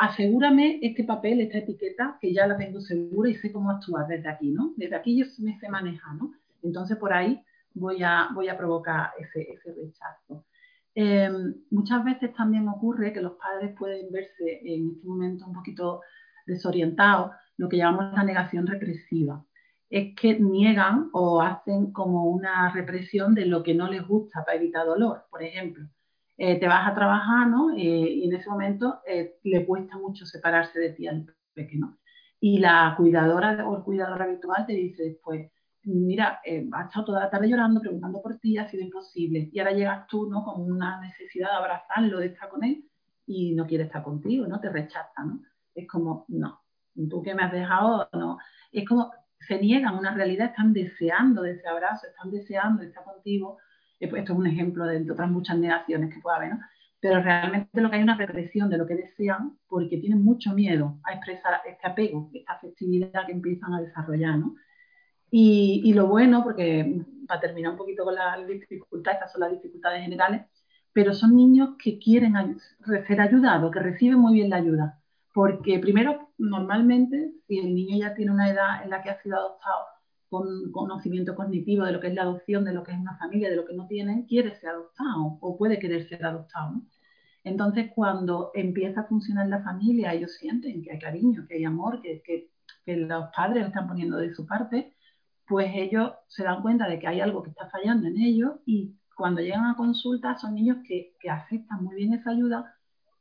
asegúrame 0.00 0.78
este 0.80 1.04
papel, 1.04 1.42
esta 1.42 1.58
etiqueta, 1.58 2.16
que 2.20 2.32
ya 2.32 2.46
la 2.46 2.56
tengo 2.56 2.80
segura 2.80 3.28
y 3.28 3.34
sé 3.34 3.52
cómo 3.52 3.70
actuar 3.70 4.06
desde 4.06 4.30
aquí, 4.30 4.50
¿no? 4.50 4.72
Desde 4.76 4.96
aquí 4.96 5.18
yo 5.18 5.26
me 5.44 5.58
sé 5.58 5.68
manejar, 5.68 6.14
¿no? 6.14 6.32
Entonces 6.62 6.96
por 6.96 7.12
ahí 7.12 7.38
voy 7.74 8.02
a, 8.02 8.30
voy 8.34 8.48
a 8.48 8.56
provocar 8.56 9.10
ese, 9.18 9.58
rechazo. 9.66 10.46
Em, 10.94 11.54
muchas 11.70 12.02
veces 12.02 12.32
también 12.34 12.66
ocurre 12.68 13.12
que 13.12 13.20
los 13.20 13.34
padres 13.34 13.76
pueden 13.78 14.10
verse 14.10 14.60
en 14.64 14.90
este 14.90 15.06
momento 15.06 15.46
un 15.46 15.52
poquito 15.52 16.00
desorientados, 16.46 17.32
lo 17.58 17.68
que 17.68 17.76
llamamos 17.76 18.14
la 18.14 18.24
negación 18.24 18.66
represiva 18.66 19.44
es 19.90 20.14
que 20.16 20.38
niegan 20.40 21.10
o 21.12 21.42
hacen 21.42 21.92
como 21.92 22.24
una 22.26 22.72
represión 22.72 23.34
de 23.34 23.44
lo 23.44 23.62
que 23.62 23.74
no 23.74 23.88
les 23.88 24.06
gusta 24.06 24.44
para 24.44 24.56
evitar 24.56 24.86
dolor. 24.86 25.24
Por 25.30 25.42
ejemplo, 25.42 25.84
eh, 26.42 26.58
te 26.58 26.66
vas 26.66 26.88
a 26.88 26.94
trabajar, 26.94 27.48
¿no? 27.48 27.70
Eh, 27.76 27.82
y 27.82 28.24
en 28.24 28.34
ese 28.34 28.48
momento 28.48 29.02
eh, 29.06 29.36
le 29.44 29.66
cuesta 29.66 29.98
mucho 29.98 30.24
separarse 30.24 30.78
de 30.80 30.92
ti 30.94 31.06
al 31.06 31.26
pequeño. 31.52 31.98
Y 32.40 32.58
la 32.58 32.94
cuidadora 32.96 33.68
o 33.68 33.76
el 33.76 33.82
cuidador 33.82 34.22
habitual 34.22 34.64
te 34.64 34.72
dice 34.72 35.02
después, 35.02 35.52
mira, 35.82 36.40
ha 36.72 36.82
estado 36.84 37.04
toda 37.04 37.20
la 37.20 37.30
tarde 37.30 37.46
llorando, 37.46 37.82
preguntando 37.82 38.22
por 38.22 38.38
ti, 38.38 38.56
ha 38.56 38.66
sido 38.70 38.82
imposible. 38.82 39.50
Y 39.52 39.58
ahora 39.58 39.72
llegas 39.72 40.06
tú, 40.06 40.30
¿no? 40.30 40.42
Con 40.42 40.62
una 40.62 40.98
necesidad 41.02 41.50
de 41.50 41.56
abrazarlo, 41.56 42.18
de 42.20 42.28
estar 42.28 42.48
con 42.48 42.64
él, 42.64 42.86
y 43.26 43.54
no 43.54 43.66
quiere 43.66 43.84
estar 43.84 44.02
contigo, 44.02 44.46
¿no? 44.46 44.60
Te 44.60 44.70
rechaza, 44.70 45.22
¿no? 45.22 45.42
Es 45.74 45.86
como, 45.86 46.24
no, 46.28 46.62
tú 47.10 47.22
que 47.22 47.34
me 47.34 47.42
has 47.42 47.52
dejado, 47.52 48.08
no. 48.14 48.38
Es 48.72 48.88
como, 48.88 49.12
se 49.46 49.58
niegan 49.60 49.98
una 49.98 50.14
realidad, 50.14 50.46
están 50.46 50.72
deseando 50.72 51.42
de 51.42 51.52
ese 51.52 51.68
abrazo, 51.68 52.06
están 52.06 52.30
deseando 52.30 52.80
de 52.80 52.88
estar 52.88 53.04
contigo. 53.04 53.58
Eh, 54.00 54.08
pues, 54.08 54.22
esto 54.22 54.32
es 54.32 54.38
un 54.38 54.46
ejemplo 54.46 54.86
de 54.86 55.10
otras 55.10 55.30
muchas 55.30 55.58
negaciones 55.58 56.12
que 56.12 56.20
pueda 56.20 56.38
haber, 56.38 56.50
¿no? 56.50 56.60
Pero 57.00 57.22
realmente 57.22 57.80
lo 57.80 57.88
que 57.88 57.96
hay 57.96 58.00
es 58.00 58.04
una 58.04 58.16
represión 58.16 58.68
de 58.68 58.78
lo 58.78 58.86
que 58.86 58.94
desean 58.94 59.58
porque 59.68 59.98
tienen 59.98 60.22
mucho 60.22 60.52
miedo 60.52 60.98
a 61.04 61.14
expresar 61.14 61.60
este 61.66 61.86
apego, 61.86 62.30
esta 62.34 62.54
afectividad 62.54 63.26
que 63.26 63.32
empiezan 63.32 63.72
a 63.74 63.80
desarrollar, 63.80 64.38
¿no? 64.38 64.56
Y, 65.30 65.92
lo 65.94 66.08
bueno, 66.08 66.42
porque 66.42 67.04
para 67.28 67.40
terminar 67.40 67.72
un 67.72 67.78
poquito 67.78 68.04
con 68.04 68.16
las 68.16 68.46
dificultades, 68.46 69.18
estas 69.18 69.32
son 69.32 69.42
las 69.42 69.52
dificultades 69.52 70.02
generales, 70.02 70.42
pero 70.92 71.14
son 71.14 71.36
niños 71.36 71.76
que 71.82 71.98
quieren 71.98 72.34
ser 73.06 73.20
ayudados, 73.20 73.70
que 73.70 73.78
reciben 73.80 74.18
muy 74.18 74.34
bien 74.34 74.50
la 74.50 74.56
ayuda. 74.56 75.00
Porque 75.32 75.78
primero, 75.78 76.32
normalmente, 76.38 77.32
si 77.46 77.58
el 77.60 77.74
niño 77.74 77.96
ya 77.98 78.14
tiene 78.14 78.32
una 78.32 78.50
edad 78.50 78.82
en 78.82 78.90
la 78.90 79.02
que 79.02 79.10
ha 79.10 79.22
sido 79.22 79.36
adoptado 79.36 79.86
con 80.30 80.70
conocimiento 80.70 81.34
cognitivo 81.34 81.84
de 81.84 81.92
lo 81.92 82.00
que 82.00 82.06
es 82.06 82.14
la 82.14 82.22
adopción, 82.22 82.64
de 82.64 82.72
lo 82.72 82.84
que 82.84 82.92
es 82.92 82.98
una 82.98 83.18
familia, 83.18 83.50
de 83.50 83.56
lo 83.56 83.66
que 83.66 83.74
no 83.74 83.86
tiene, 83.88 84.24
quiere 84.26 84.54
ser 84.54 84.70
adoptado 84.70 85.38
o 85.40 85.58
puede 85.58 85.78
querer 85.80 86.08
ser 86.08 86.24
adoptado. 86.24 86.80
Entonces, 87.42 87.90
cuando 87.94 88.52
empieza 88.54 89.00
a 89.00 89.04
funcionar 89.04 89.48
la 89.48 89.62
familia, 89.62 90.14
ellos 90.14 90.36
sienten 90.36 90.82
que 90.82 90.92
hay 90.92 90.98
cariño, 90.98 91.46
que 91.48 91.56
hay 91.56 91.64
amor, 91.64 92.00
que, 92.00 92.22
que, 92.22 92.50
que 92.84 92.96
los 92.96 93.24
padres 93.34 93.66
están 93.66 93.88
poniendo 93.88 94.18
de 94.18 94.32
su 94.32 94.46
parte, 94.46 94.94
pues 95.48 95.72
ellos 95.74 96.12
se 96.28 96.44
dan 96.44 96.62
cuenta 96.62 96.88
de 96.88 97.00
que 97.00 97.08
hay 97.08 97.20
algo 97.20 97.42
que 97.42 97.50
está 97.50 97.68
fallando 97.68 98.06
en 98.06 98.18
ellos 98.20 98.52
y 98.66 98.94
cuando 99.16 99.40
llegan 99.40 99.66
a 99.66 99.76
consulta 99.76 100.38
son 100.38 100.54
niños 100.54 100.78
que, 100.86 101.16
que 101.18 101.28
aceptan 101.28 101.82
muy 101.82 101.96
bien 101.96 102.14
esa 102.14 102.30
ayuda 102.30 102.72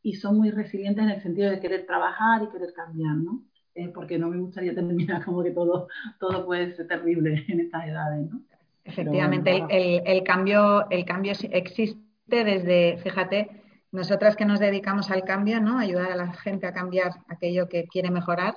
y 0.04 0.13
son 0.13 0.38
muy 0.38 0.51
resilientes 0.51 1.04
en 1.04 1.10
el 1.10 1.22
sentido 1.24 1.50
de 1.50 1.60
querer 1.60 1.88
trabajar 1.88 2.44
y 2.44 2.50
querer 2.50 2.72
cambiar, 2.74 3.16
¿no? 3.16 3.49
Eh, 3.80 3.90
porque 3.94 4.20
no 4.20 4.28
me 4.28 4.38
gustaría 4.38 4.76
terminar 4.76 5.24
como 5.24 5.42
que 5.42 5.52
todo, 5.52 5.88
todo 6.20 6.46
puede 6.46 6.76
ser 6.76 6.88
terrible 6.88 7.46
en 7.48 7.62
estas 7.62 7.88
edades, 7.88 8.30
¿no? 8.30 8.42
Efectivamente, 8.84 9.64
el, 9.70 10.02
el, 10.06 10.24
cambio, 10.24 10.90
el 10.90 11.06
cambio 11.06 11.34
existe 11.52 12.00
desde, 12.28 12.98
fíjate, 12.98 13.62
nosotras 13.92 14.36
que 14.36 14.46
nos 14.46 14.60
dedicamos 14.60 15.12
al 15.12 15.24
cambio, 15.24 15.62
¿no? 15.62 15.78
Ayudar 15.78 16.12
a 16.12 16.16
la 16.16 16.34
gente 16.34 16.66
a 16.66 16.74
cambiar 16.74 17.12
aquello 17.28 17.70
que 17.70 17.86
quiere 17.86 18.10
mejorar, 18.10 18.56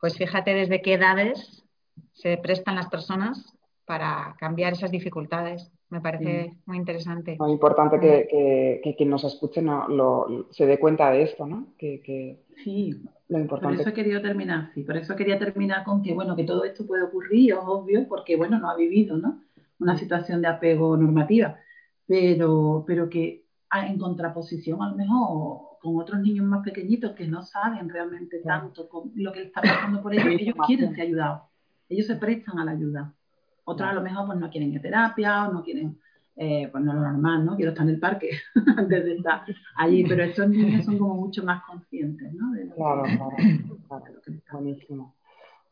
pues 0.00 0.16
fíjate 0.16 0.54
desde 0.54 0.82
qué 0.82 0.94
edades 0.94 1.64
se 2.12 2.36
prestan 2.36 2.74
las 2.74 2.88
personas 2.88 3.54
para 3.84 4.34
cambiar 4.40 4.72
esas 4.72 4.90
dificultades. 4.90 5.70
Me 5.94 6.00
parece 6.00 6.56
muy 6.66 6.76
interesante. 6.76 7.36
Muy 7.38 7.52
importante 7.52 8.00
que, 8.00 8.80
que, 8.82 8.96
quien 8.96 9.10
nos 9.10 9.22
escuche 9.22 9.62
no, 9.62 9.86
lo, 9.86 10.48
se 10.50 10.66
dé 10.66 10.80
cuenta 10.80 11.08
de 11.12 11.22
esto, 11.22 11.46
¿no? 11.46 11.68
Que, 11.78 12.40
sí, 12.64 13.00
lo 13.28 13.38
importante. 13.38 13.76
Por 13.76 13.80
eso 13.80 13.90
he 13.90 13.94
querido 13.94 14.20
terminar, 14.20 14.72
sí. 14.74 14.82
Por 14.82 14.96
eso 14.96 15.14
quería 15.14 15.38
terminar 15.38 15.84
con 15.84 16.02
que, 16.02 16.12
bueno, 16.12 16.34
que 16.34 16.42
todo 16.42 16.64
esto 16.64 16.84
puede 16.84 17.04
ocurrir, 17.04 17.52
es 17.52 17.58
obvio, 17.64 18.08
porque, 18.08 18.34
bueno, 18.34 18.58
no 18.58 18.70
ha 18.70 18.76
vivido, 18.76 19.16
¿no? 19.16 19.44
Una 19.78 19.96
situación 19.96 20.42
de 20.42 20.48
apego 20.48 20.96
normativa, 20.96 21.60
pero, 22.08 22.82
pero 22.84 23.08
que 23.08 23.44
en 23.72 23.96
contraposición 23.96 24.82
a 24.82 24.90
lo 24.90 24.96
mejor 24.96 25.78
con 25.80 25.96
otros 25.96 26.20
niños 26.20 26.44
más 26.44 26.64
pequeñitos 26.64 27.12
que 27.12 27.28
no 27.28 27.44
saben 27.44 27.88
realmente 27.88 28.40
tanto 28.40 28.88
con 28.88 29.12
lo 29.14 29.32
que 29.32 29.42
está 29.42 29.62
pasando 29.62 30.02
por 30.02 30.12
ellos, 30.12 30.40
ellos 30.40 30.56
quieren 30.66 30.92
ser 30.92 31.02
ayudados, 31.02 31.42
ellos 31.88 32.08
se 32.08 32.16
prestan 32.16 32.58
a 32.58 32.64
la 32.64 32.72
ayuda. 32.72 33.14
Otros 33.64 33.88
a 33.88 33.92
lo 33.94 34.02
mejor 34.02 34.26
pues 34.26 34.38
no 34.38 34.50
quieren 34.50 34.72
ir 34.72 34.78
a 34.78 34.82
terapia 34.82 35.48
o 35.48 35.52
no 35.52 35.62
quieren, 35.62 35.98
eh, 36.36 36.68
pues 36.70 36.84
no 36.84 36.92
lo 36.92 37.00
normal, 37.00 37.44
¿no? 37.44 37.56
Quiero 37.56 37.72
estar 37.72 37.86
en 37.86 37.94
el 37.94 38.00
parque 38.00 38.30
antes 38.76 39.04
de 39.04 39.16
estar 39.16 39.44
allí, 39.76 40.04
pero 40.06 40.24
estos 40.24 40.48
niños 40.48 40.84
son 40.84 40.98
como 40.98 41.14
mucho 41.14 41.44
más 41.44 41.62
conscientes, 41.64 42.32
¿no? 42.34 42.52
claro, 42.74 43.02
claro, 43.88 44.04
Buenísimo. 44.52 45.14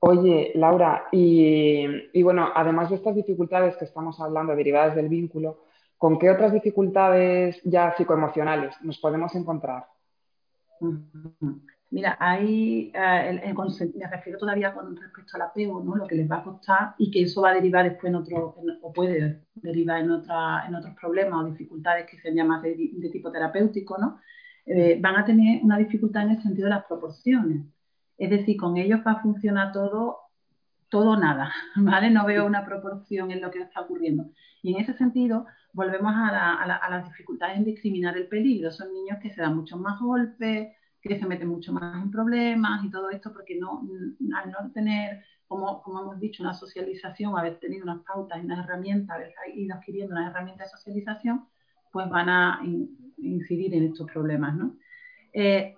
Oye, 0.01 0.51
Laura, 0.57 1.05
y, 1.13 1.85
y, 2.13 2.23
bueno, 2.25 2.49
además 2.53 2.91
de 2.91 2.97
estas 2.97 3.15
dificultades 3.15 3.77
que 3.77 3.85
estamos 3.85 4.19
hablando 4.21 4.57
derivadas 4.57 4.97
del 4.97 5.09
vínculo, 5.09 5.65
¿con 5.97 6.19
qué 6.19 6.29
otras 6.29 6.53
dificultades 6.53 7.61
ya 7.63 7.95
psicoemocionales 7.97 8.75
nos 8.83 8.99
podemos 8.99 9.33
encontrar? 9.37 9.87
Mira, 11.93 12.17
ahí 12.19 12.91
eh, 12.95 13.55
me 13.95 14.07
refiero 14.07 14.39
todavía 14.39 14.73
con 14.73 14.97
respecto 14.97 15.37
al 15.37 15.43
apego, 15.43 15.85
¿no? 15.85 15.95
lo 15.95 16.07
que 16.07 16.15
les 16.15 16.31
va 16.31 16.39
a 16.39 16.43
costar 16.43 16.95
y 16.97 17.11
que 17.11 17.21
eso 17.21 17.43
va 17.43 17.51
a 17.51 17.55
derivar 17.55 17.85
después 17.85 18.09
en 18.09 18.17
otro, 18.17 18.57
o 18.81 18.93
puede 18.95 19.43
derivar 19.57 20.01
en, 20.01 20.11
otra, 20.11 20.65
en 20.67 20.75
otros 20.75 20.95
problemas 20.99 21.45
o 21.45 21.51
dificultades 21.51 22.07
que 22.11 22.19
sean 22.19 22.49
más 22.49 22.63
de, 22.63 22.75
tipo 23.13 23.31
terapéutico, 23.31 23.99
¿no? 23.99 24.19
Eh, 24.65 24.99
van 25.03 25.17
a 25.17 25.25
tener 25.27 25.63
una 25.63 25.77
dificultad 25.77 26.23
en 26.23 26.31
el 26.31 26.43
sentido 26.43 26.65
de 26.65 26.77
las 26.77 26.87
proporciones. 26.87 27.67
Es 28.17 28.31
decir, 28.31 28.57
con 28.57 28.79
ellos 28.79 29.01
va 29.07 29.13
a 29.13 29.21
funcionar 29.21 29.73
todo, 29.73 30.17
todo 30.89 31.19
nada, 31.19 31.53
¿vale? 31.77 32.09
No 32.11 32.25
veo 32.25 32.47
una 32.47 32.65
proporción 32.65 33.31
en 33.33 33.43
lo 33.43 33.51
que 33.51 33.61
está 33.61 33.83
ocurriendo. 33.83 34.31
Y 34.63 34.73
en 34.73 34.81
ese 34.81 34.95
sentido, 34.95 35.45
volvemos 35.75 36.15
a, 36.15 36.63
a 36.63 36.91
las 36.91 37.05
dificultades 37.05 37.59
en 37.59 37.65
discriminar 37.65 38.17
el 38.17 38.29
peligro. 38.29 38.71
Son 38.71 38.91
niños 38.95 39.19
que 39.21 39.29
se 39.29 39.43
dan 39.43 39.57
muchos 39.57 39.79
más 39.79 40.01
golpes, 40.01 40.69
que 41.03 41.19
se 41.19 41.27
meten 41.27 41.49
mucho 41.49 41.73
más 41.73 42.03
en 42.03 42.11
problemas 42.11 42.85
y 42.85 42.91
todo 42.91 43.11
esto, 43.11 43.33
porque 43.33 43.59
no, 43.59 43.83
al 44.37 44.51
no 44.51 44.71
tener, 44.73 45.25
como, 45.49 45.83
como 45.83 46.01
hemos 46.01 46.21
dicho, 46.21 46.43
una 46.43 46.55
socialización, 46.55 47.37
haber 47.37 47.59
tenido 47.59 47.83
unas 47.83 48.03
pautas 48.05 48.41
y 48.41 48.47
unas 48.47 48.65
herramientas, 48.65 49.17
haber 49.17 49.35
ido 49.55 49.75
adquiriendo 49.75 50.15
unas 50.15 50.31
herramientas 50.31 50.71
de 50.71 50.77
socialización, 50.77 51.47
pues 51.91 52.09
van 52.09 52.29
a 52.29 52.61
incidir 53.19 53.75
en 53.75 53.85
estos 53.85 54.11
problemas, 54.11 54.57
¿no? 54.57 54.77
Eh, 55.33 55.75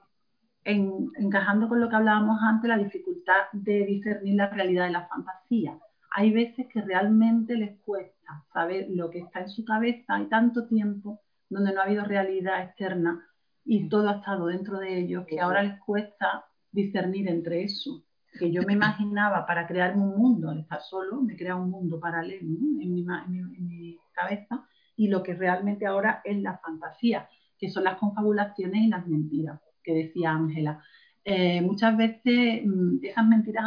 encajando 0.64 1.68
con 1.68 1.80
lo 1.80 1.88
que 1.88 1.96
hablábamos 1.96 2.38
antes, 2.42 2.68
la 2.68 2.78
dificultad 2.78 3.44
de 3.52 3.84
discernir 3.84 4.36
la 4.36 4.50
realidad 4.50 4.86
de 4.86 4.92
la 4.92 5.06
fantasía. 5.08 5.78
Hay 6.10 6.32
veces 6.32 6.66
que 6.72 6.80
realmente 6.80 7.56
les 7.56 7.78
cuesta 7.80 8.44
saber 8.52 8.86
lo 8.90 9.10
que 9.10 9.20
está 9.20 9.40
en 9.40 9.48
su 9.48 9.64
cabeza, 9.64 10.14
hay 10.14 10.26
tanto 10.26 10.66
tiempo 10.66 11.20
donde 11.48 11.72
no 11.72 11.80
ha 11.80 11.84
habido 11.84 12.04
realidad 12.04 12.62
externa 12.62 13.26
y 13.64 13.88
todo 13.88 14.08
ha 14.08 14.16
estado 14.16 14.46
dentro 14.46 14.78
de 14.78 14.98
ellos, 14.98 15.24
que 15.26 15.40
ahora 15.40 15.62
les 15.62 15.80
cuesta 15.80 16.44
discernir 16.70 17.28
entre 17.28 17.64
eso. 17.64 18.04
Que 18.38 18.50
yo 18.50 18.62
me 18.62 18.72
imaginaba 18.72 19.46
para 19.46 19.66
crear 19.66 19.96
un 19.96 20.16
mundo, 20.16 20.50
al 20.50 20.60
estar 20.60 20.80
solo, 20.82 21.22
me 21.22 21.36
crea 21.36 21.54
un 21.54 21.70
mundo 21.70 22.00
paralelo 22.00 22.42
en, 22.42 22.78
mi, 22.78 22.84
en, 22.84 23.68
mi, 23.68 23.98
cabeza, 24.12 24.66
y 24.96 25.08
lo 25.08 25.22
que 25.22 25.34
realmente 25.34 25.86
ahora 25.86 26.20
es 26.24 26.38
la 26.38 26.58
fantasía, 26.58 27.28
que 27.58 27.70
son 27.70 27.84
las 27.84 27.96
confabulaciones 27.96 28.82
y 28.82 28.88
las 28.88 29.06
mentiras, 29.06 29.60
que 29.82 29.94
decía 29.94 30.32
Ángela. 30.32 30.82
Eh, 31.24 31.62
muchas 31.62 31.96
veces 31.96 32.62
mm, 32.64 32.98
esas 33.02 33.26
mentiras 33.26 33.64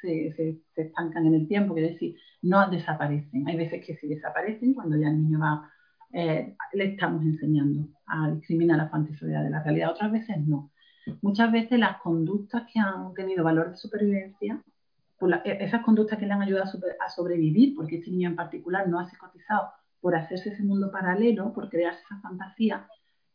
se, 0.00 0.32
se, 0.34 0.60
se, 0.74 0.82
estancan 0.82 1.26
en 1.26 1.34
el 1.34 1.48
tiempo, 1.48 1.74
que 1.74 1.80
decir, 1.80 2.16
no 2.42 2.68
desaparecen. 2.70 3.48
Hay 3.48 3.56
veces 3.56 3.84
que 3.84 3.96
sí 3.96 4.06
desaparecen 4.06 4.74
cuando 4.74 4.96
ya 4.96 5.08
el 5.08 5.22
niño 5.22 5.40
va 5.40 5.70
eh, 6.12 6.56
le 6.72 6.84
estamos 6.84 7.22
enseñando 7.22 7.88
a 8.06 8.30
discriminar 8.30 8.78
la 8.78 8.88
fantasía 8.88 9.42
de 9.42 9.50
la 9.50 9.62
realidad, 9.62 9.90
otras 9.90 10.10
veces 10.10 10.36
no. 10.46 10.70
Muchas 11.22 11.50
veces 11.52 11.78
las 11.78 12.00
conductas 12.00 12.64
que 12.72 12.78
han 12.78 13.12
tenido 13.14 13.44
valor 13.44 13.70
de 13.70 13.76
supervivencia, 13.76 14.62
pues 15.18 15.36
e, 15.44 15.64
esas 15.64 15.82
conductas 15.82 16.18
que 16.18 16.26
le 16.26 16.32
han 16.32 16.42
ayudado 16.42 16.70
a, 17.00 17.08
sobrevivir, 17.08 17.74
porque 17.74 17.96
este 17.96 18.10
niño 18.10 18.30
en 18.30 18.36
particular 18.36 18.88
no 18.88 18.98
ha 18.98 19.08
psicotizado 19.08 19.70
por 20.00 20.14
hacerse 20.14 20.50
ese 20.50 20.62
mundo 20.62 20.90
paralelo, 20.90 21.52
por 21.52 21.68
crearse 21.68 22.00
esa 22.02 22.20
fantasía, 22.20 22.86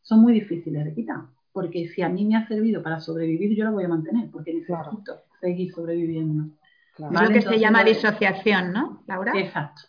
son 0.02 0.20
muy 0.20 0.32
difíciles 0.32 0.84
de 0.84 0.94
quitar. 0.94 1.20
Porque 1.52 1.86
si 1.88 2.02
a 2.02 2.08
mí 2.08 2.24
me 2.24 2.36
ha 2.36 2.46
servido 2.48 2.82
para 2.82 3.00
sobrevivir, 3.00 3.56
yo 3.56 3.64
lo 3.64 3.72
voy 3.72 3.84
a 3.84 3.88
mantener, 3.88 4.30
porque 4.30 4.54
necesito 4.54 5.22
seguir 5.40 5.72
sobreviviendo. 5.72 6.54
Claro. 6.96 7.14
Es 7.14 7.22
lo 7.22 7.34
que 7.34 7.42
se 7.42 7.58
llama 7.58 7.84
disociación, 7.84 8.72
¿no, 8.72 9.02
Laura? 9.06 9.32
Exacto. 9.36 9.82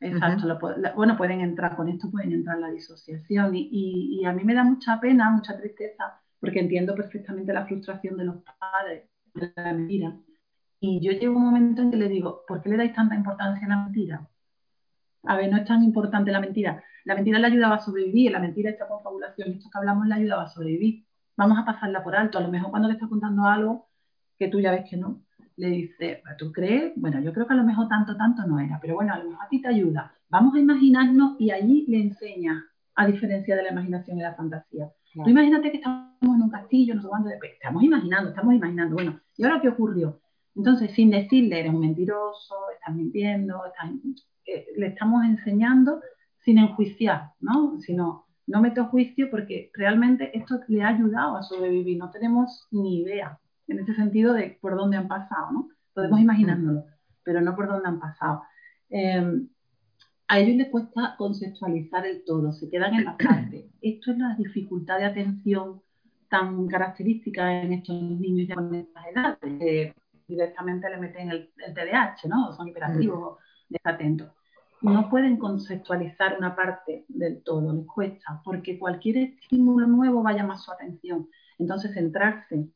Exacto, 0.00 0.58
bueno, 0.96 1.16
pueden 1.16 1.42
entrar 1.42 1.76
con 1.76 1.88
esto, 1.88 2.10
pueden 2.10 2.32
entrar 2.32 2.56
en 2.56 2.62
la 2.62 2.70
disociación 2.70 3.52
y, 3.54 4.24
a 4.24 4.32
mí 4.32 4.44
me 4.44 4.54
da 4.54 4.64
mucha 4.64 4.98
pena, 4.98 5.30
mucha 5.30 5.58
tristeza, 5.58 6.20
porque 6.40 6.60
entiendo 6.60 6.94
perfectamente 6.94 7.52
la 7.52 7.66
frustración 7.66 8.16
de 8.16 8.24
los 8.24 8.36
padres 8.58 9.10
de 9.34 9.52
la 9.54 9.72
mentira. 9.74 10.16
Y 10.80 11.00
yo 11.00 11.12
llego 11.12 11.36
un 11.36 11.44
momento 11.44 11.82
en 11.82 11.90
que 11.90 11.98
le 11.98 12.08
digo, 12.08 12.44
¿por 12.48 12.62
qué 12.62 12.70
le 12.70 12.78
dais 12.78 12.94
tanta 12.94 13.14
importancia 13.14 13.66
a 13.66 13.68
la 13.68 13.84
mentira? 13.84 14.26
A 15.24 15.36
ver, 15.36 15.50
no 15.50 15.58
es 15.58 15.66
tan 15.66 15.82
importante 15.82 16.32
la 16.32 16.40
mentira. 16.40 16.82
La 17.04 17.14
mentira 17.14 17.38
le 17.38 17.48
ayudaba 17.48 17.74
a 17.74 17.80
sobrevivir, 17.80 18.32
la 18.32 18.40
mentira, 18.40 18.70
esta 18.70 18.88
confabulación, 18.88 19.50
esto 19.50 19.68
que 19.70 19.78
hablamos, 19.78 20.06
le 20.06 20.14
ayudaba 20.14 20.44
a 20.44 20.48
sobrevivir. 20.48 21.04
Vamos 21.36 21.58
a 21.58 21.66
pasarla 21.66 22.02
por 22.02 22.16
alto. 22.16 22.38
A 22.38 22.40
lo 22.40 22.48
mejor 22.48 22.70
cuando 22.70 22.88
le 22.88 22.94
estás 22.94 23.10
contando 23.10 23.44
algo 23.44 23.90
que 24.38 24.48
tú 24.48 24.60
ya 24.60 24.70
ves 24.70 24.88
que 24.88 24.96
no, 24.96 25.22
le 25.60 25.68
dice, 25.68 26.22
¿tú 26.38 26.50
crees? 26.52 26.92
Bueno, 26.96 27.20
yo 27.20 27.34
creo 27.34 27.46
que 27.46 27.52
a 27.52 27.56
lo 27.56 27.64
mejor 27.64 27.86
tanto, 27.88 28.16
tanto 28.16 28.46
no 28.46 28.58
era, 28.58 28.78
pero 28.80 28.94
bueno, 28.94 29.12
a 29.12 29.18
lo 29.18 29.28
mejor 29.28 29.44
a 29.44 29.48
ti 29.48 29.60
te 29.60 29.68
ayuda. 29.68 30.12
Vamos 30.30 30.54
a 30.54 30.58
imaginarnos 30.58 31.38
y 31.38 31.50
allí 31.50 31.84
le 31.86 32.00
enseña 32.00 32.64
a 32.94 33.06
diferencia 33.06 33.54
de 33.54 33.64
la 33.64 33.70
imaginación 33.70 34.18
y 34.18 34.22
la 34.22 34.34
fantasía. 34.34 34.90
Tú 35.12 35.28
imagínate 35.28 35.70
que 35.70 35.76
estamos 35.76 36.14
en 36.22 36.42
un 36.42 36.50
castillo, 36.50 36.94
no 36.94 37.02
sé 37.02 37.08
cuándo, 37.08 37.30
estamos 37.42 37.82
imaginando, 37.82 38.30
estamos 38.30 38.54
imaginando, 38.54 38.94
bueno, 38.94 39.20
¿y 39.36 39.44
ahora 39.44 39.60
qué 39.60 39.68
ocurrió? 39.68 40.20
Entonces, 40.56 40.92
sin 40.92 41.10
decirle, 41.10 41.60
eres 41.60 41.74
un 41.74 41.80
mentiroso, 41.80 42.54
estás 42.72 42.94
mintiendo, 42.94 43.60
eh, 44.46 44.66
le 44.76 44.86
estamos 44.86 45.24
enseñando 45.24 46.00
sin 46.38 46.58
enjuiciar, 46.58 47.32
¿no? 47.40 47.78
Sino, 47.80 48.24
no 48.46 48.60
meto 48.62 48.86
juicio 48.86 49.30
porque 49.30 49.70
realmente 49.74 50.36
esto 50.36 50.60
le 50.68 50.82
ha 50.82 50.88
ayudado 50.88 51.36
a 51.36 51.42
sobrevivir, 51.42 51.98
no 51.98 52.10
tenemos 52.10 52.66
ni 52.70 53.02
idea 53.02 53.38
en 53.70 53.78
ese 53.78 53.94
sentido 53.94 54.34
de 54.34 54.58
por 54.60 54.76
dónde 54.76 54.96
han 54.96 55.08
pasado, 55.08 55.52
¿no? 55.52 55.68
Podemos 55.94 56.20
imaginárnoslo, 56.20 56.84
pero 57.22 57.40
no 57.40 57.54
por 57.54 57.68
dónde 57.68 57.88
han 57.88 58.00
pasado. 58.00 58.42
Em, 58.88 59.48
a 60.28 60.38
ellos 60.38 60.56
les 60.56 60.68
cuesta 60.68 61.14
conceptualizar 61.16 62.06
el 62.06 62.24
todo, 62.24 62.52
se 62.52 62.68
quedan 62.68 62.94
en 62.94 63.04
la 63.04 63.16
parte. 63.16 63.70
Esto 63.80 64.12
es 64.12 64.18
la 64.18 64.34
dificultad 64.36 64.98
de 64.98 65.04
atención 65.04 65.82
tan 66.28 66.66
característica 66.68 67.62
en 67.62 67.72
estos 67.72 68.00
niños 68.02 68.48
ya 68.48 68.54
con 68.54 68.74
estas 68.74 69.04
edades. 69.06 69.94
directamente 70.28 70.88
le 70.88 70.96
meten 70.96 71.30
el, 71.30 71.50
el 71.56 71.74
TDAH, 71.74 72.28
¿no? 72.28 72.52
Son 72.52 72.68
hiperactivos, 72.68 73.38
desatentos. 73.68 74.30
No 74.80 75.10
pueden 75.10 75.36
conceptualizar 75.36 76.36
una 76.38 76.54
parte 76.54 77.04
del 77.08 77.42
todo, 77.42 77.72
les 77.72 77.86
cuesta, 77.86 78.40
porque 78.44 78.78
cualquier 78.78 79.16
estímulo 79.18 79.86
nuevo 79.86 80.22
vaya 80.22 80.44
más 80.44 80.62
su 80.62 80.72
atención. 80.72 81.28
Entonces, 81.58 81.92
centrarse 81.92 82.70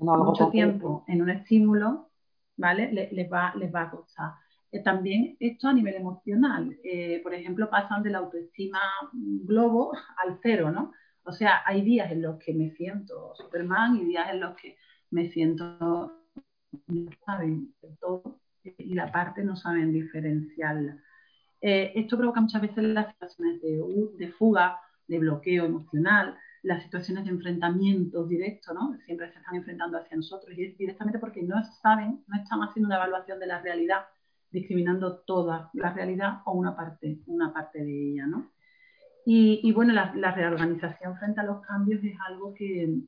mucho 0.00 0.48
tiempo 0.50 1.04
en 1.08 1.22
un 1.22 1.30
estímulo, 1.30 2.10
¿vale? 2.56 2.92
Les, 2.92 3.30
va, 3.30 3.54
les 3.56 3.72
va 3.72 3.82
a 3.82 3.90
costar. 3.90 4.32
Eh, 4.72 4.82
también 4.82 5.36
esto 5.40 5.68
a 5.68 5.72
nivel 5.72 5.94
emocional. 5.94 6.76
Eh, 6.84 7.20
por 7.22 7.34
ejemplo, 7.34 7.68
pasan 7.68 8.02
de 8.02 8.10
la 8.10 8.18
autoestima 8.18 8.80
globo 9.12 9.92
al 10.24 10.38
cero, 10.42 10.70
¿no? 10.70 10.92
O 11.24 11.32
sea, 11.32 11.62
hay 11.64 11.82
días 11.82 12.10
en 12.10 12.22
los 12.22 12.38
que 12.38 12.54
me 12.54 12.70
siento 12.70 13.34
Superman 13.34 13.96
y 13.96 14.04
días 14.04 14.30
en 14.30 14.40
los 14.40 14.56
que 14.56 14.76
me 15.10 15.30
siento 15.30 16.20
no 16.86 17.10
saben 17.26 17.74
todo 18.00 18.40
y 18.62 18.94
la 18.94 19.10
parte 19.10 19.42
no 19.42 19.56
saben 19.56 19.92
diferenciarla. 19.92 20.98
Eh, 21.60 21.92
esto 21.94 22.16
provoca 22.16 22.40
muchas 22.40 22.62
veces 22.62 22.84
las 22.84 23.12
situaciones 23.12 23.60
de, 23.60 23.82
de, 24.18 24.32
fuga, 24.32 24.78
de 25.06 25.18
bloqueo 25.18 25.66
emocional, 25.66 26.38
las 26.62 26.82
situaciones 26.82 27.24
de 27.24 27.30
enfrentamiento 27.30 28.26
directo, 28.26 28.74
¿no? 28.74 28.96
Siempre 29.06 29.32
se 29.32 29.38
están 29.38 29.54
enfrentando 29.54 29.98
hacia 29.98 30.16
nosotros 30.16 30.56
y 30.56 30.64
es 30.64 30.78
directamente 30.78 31.18
porque 31.18 31.42
no 31.42 31.62
saben, 31.82 32.22
no 32.26 32.36
están 32.40 32.60
haciendo 32.60 32.88
una 32.88 32.96
evaluación 32.96 33.38
de 33.38 33.46
la 33.46 33.60
realidad, 33.60 34.04
discriminando 34.50 35.18
toda 35.20 35.70
la 35.74 35.92
realidad 35.92 36.40
o 36.44 36.52
una 36.52 36.76
parte, 36.76 37.20
una 37.26 37.52
parte 37.52 37.82
de 37.82 38.12
ella, 38.12 38.26
¿no? 38.26 38.50
Y, 39.24 39.72
bueno, 39.72 39.92
la, 39.92 40.32
reorganización 40.32 41.16
frente 41.18 41.40
a 41.40 41.44
los 41.44 41.60
cambios 41.62 42.02
es 42.02 42.16
algo 42.26 42.52
que 42.54 43.00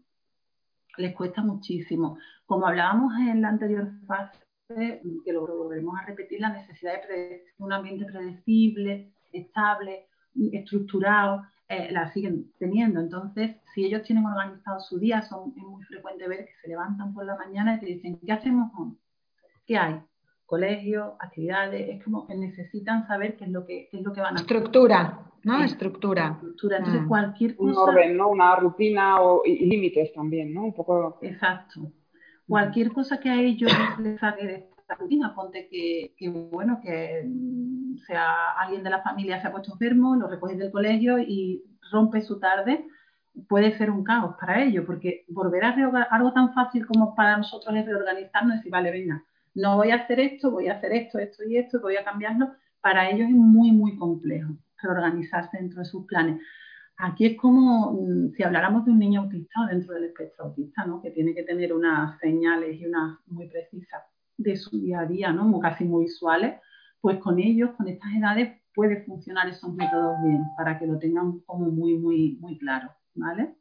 les 0.98 1.14
cuesta 1.16 1.42
muchísimo. 1.42 2.18
Como 2.46 2.66
hablábamos 2.66 3.14
en 3.18 3.40
la 3.40 3.48
anterior 3.48 3.90
fase, 4.06 4.38
que 5.24 5.32
lo 5.32 5.46
volveremos 5.46 5.98
a 5.98 6.06
repetir, 6.06 6.40
la 6.40 6.50
necesidad 6.50 7.08
de 7.08 7.44
un 7.58 7.72
ambiente 7.72 8.04
predecible, 8.04 9.14
estable, 9.32 10.06
estructurado, 10.52 11.42
eh, 11.72 11.88
la 11.90 12.12
siguen 12.12 12.52
teniendo. 12.58 13.00
Entonces, 13.00 13.56
si 13.74 13.86
ellos 13.86 14.02
tienen 14.02 14.26
organizado 14.26 14.78
su 14.80 14.98
día, 14.98 15.22
son, 15.22 15.54
es 15.56 15.62
muy 15.62 15.82
frecuente 15.84 16.28
ver 16.28 16.44
que 16.44 16.52
se 16.60 16.68
levantan 16.68 17.14
por 17.14 17.24
la 17.24 17.36
mañana 17.36 17.76
y 17.76 17.80
te 17.80 17.86
dicen, 17.86 18.20
¿qué 18.24 18.32
hacemos 18.32 18.70
hoy? 18.78 18.98
¿Qué 19.66 19.78
hay? 19.78 20.00
Colegio, 20.44 21.16
actividades, 21.18 21.88
es 21.88 22.04
como 22.04 22.26
que 22.26 22.34
necesitan 22.34 23.06
saber 23.06 23.36
qué 23.36 23.44
es 23.44 23.50
lo 23.50 23.64
que, 23.64 23.88
es 23.90 24.02
lo 24.02 24.12
que 24.12 24.20
van 24.20 24.34
a 24.34 24.40
hacer. 24.40 24.56
Estructura, 24.56 25.18
¿no? 25.44 25.64
Estructura. 25.64 26.32
Estructura. 26.34 26.76
Entonces, 26.76 27.02
mm. 27.02 27.08
cualquier 27.08 27.56
cosa... 27.56 27.70
Un 27.70 27.88
orden, 27.88 28.16
¿no? 28.18 28.28
Una 28.28 28.56
rutina 28.56 29.22
o, 29.22 29.42
y 29.46 29.64
límites 29.64 30.12
también, 30.12 30.52
¿no? 30.52 30.64
Un 30.64 30.74
poco... 30.74 31.18
Exacto. 31.22 31.90
Cualquier 32.46 32.92
cosa 32.92 33.18
que 33.18 33.30
a 33.30 33.40
ellos 33.40 33.72
les 33.98 34.20
saque 34.20 34.46
de 34.46 34.68
esta 34.78 34.94
rutina, 34.96 35.34
ponte 35.34 35.68
que, 35.68 36.14
que, 36.18 36.28
bueno, 36.28 36.80
que 36.82 37.24
sea 38.06 38.50
alguien 38.58 38.82
de 38.82 38.90
la 38.90 39.02
familia 39.02 39.40
se 39.40 39.48
ha 39.48 39.52
puesto 39.52 39.72
enfermo, 39.72 40.16
lo 40.16 40.28
recoges 40.28 40.58
del 40.58 40.70
colegio 40.70 41.18
y 41.18 41.62
rompe 41.90 42.20
su 42.22 42.38
tarde, 42.38 42.86
puede 43.48 43.76
ser 43.76 43.90
un 43.90 44.04
caos 44.04 44.36
para 44.40 44.62
ellos, 44.62 44.84
porque 44.86 45.24
volver 45.28 45.64
a 45.64 45.74
algo 46.10 46.32
tan 46.32 46.52
fácil 46.52 46.86
como 46.86 47.14
para 47.14 47.36
nosotros 47.36 47.74
es 47.76 47.86
reorganizarnos 47.86 48.54
y 48.54 48.56
decir, 48.58 48.72
vale, 48.72 48.90
venga, 48.90 49.24
no 49.54 49.76
voy 49.76 49.90
a 49.90 49.96
hacer 49.96 50.20
esto, 50.20 50.50
voy 50.50 50.68
a 50.68 50.74
hacer 50.74 50.92
esto, 50.92 51.18
esto 51.18 51.42
y 51.44 51.56
esto, 51.56 51.80
voy 51.80 51.96
a 51.96 52.04
cambiarlo, 52.04 52.52
para 52.80 53.08
ellos 53.10 53.28
es 53.28 53.34
muy, 53.34 53.72
muy 53.72 53.96
complejo 53.96 54.54
reorganizarse 54.82 55.58
dentro 55.58 55.80
de 55.80 55.86
sus 55.86 56.04
planes. 56.06 56.40
Aquí 56.96 57.26
es 57.26 57.36
como 57.36 57.92
mm, 57.92 58.32
si 58.36 58.42
habláramos 58.42 58.84
de 58.84 58.92
un 58.92 58.98
niño 58.98 59.22
autista 59.22 59.62
o 59.62 59.66
dentro 59.66 59.94
del 59.94 60.04
espectro 60.04 60.46
autista, 60.46 60.84
¿no? 60.84 61.00
que 61.00 61.10
tiene 61.10 61.34
que 61.34 61.42
tener 61.42 61.72
unas 61.72 62.18
señales 62.18 62.80
y 62.80 62.86
unas 62.86 63.18
muy 63.26 63.48
precisas 63.48 64.02
de 64.36 64.56
su 64.56 64.78
día 64.78 65.00
a 65.00 65.06
día, 65.06 65.32
¿no? 65.32 65.58
casi 65.60 65.84
muy 65.84 66.04
visuales, 66.04 66.60
pues 67.02 67.18
con 67.18 67.38
ellos, 67.40 67.72
con 67.76 67.88
estas 67.88 68.12
edades, 68.14 68.58
puede 68.74 69.04
funcionar 69.04 69.48
esos 69.48 69.74
métodos 69.74 70.16
bien, 70.24 70.44
para 70.56 70.78
que 70.78 70.86
lo 70.86 70.98
tengan 70.98 71.40
como 71.40 71.66
muy, 71.66 71.98
muy, 71.98 72.38
muy 72.40 72.56
claro, 72.58 72.90
¿vale? 73.14 73.54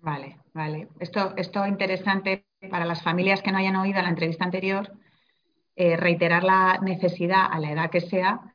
Vale, 0.00 0.38
vale. 0.54 0.88
Esto, 1.00 1.34
esto 1.36 1.66
interesante 1.66 2.46
para 2.70 2.84
las 2.84 3.02
familias 3.02 3.42
que 3.42 3.50
no 3.50 3.58
hayan 3.58 3.76
oído 3.76 4.00
la 4.00 4.08
entrevista 4.08 4.44
anterior, 4.44 4.92
eh, 5.74 5.96
reiterar 5.96 6.44
la 6.44 6.78
necesidad 6.80 7.46
a 7.50 7.58
la 7.58 7.72
edad 7.72 7.90
que 7.90 8.00
sea 8.00 8.54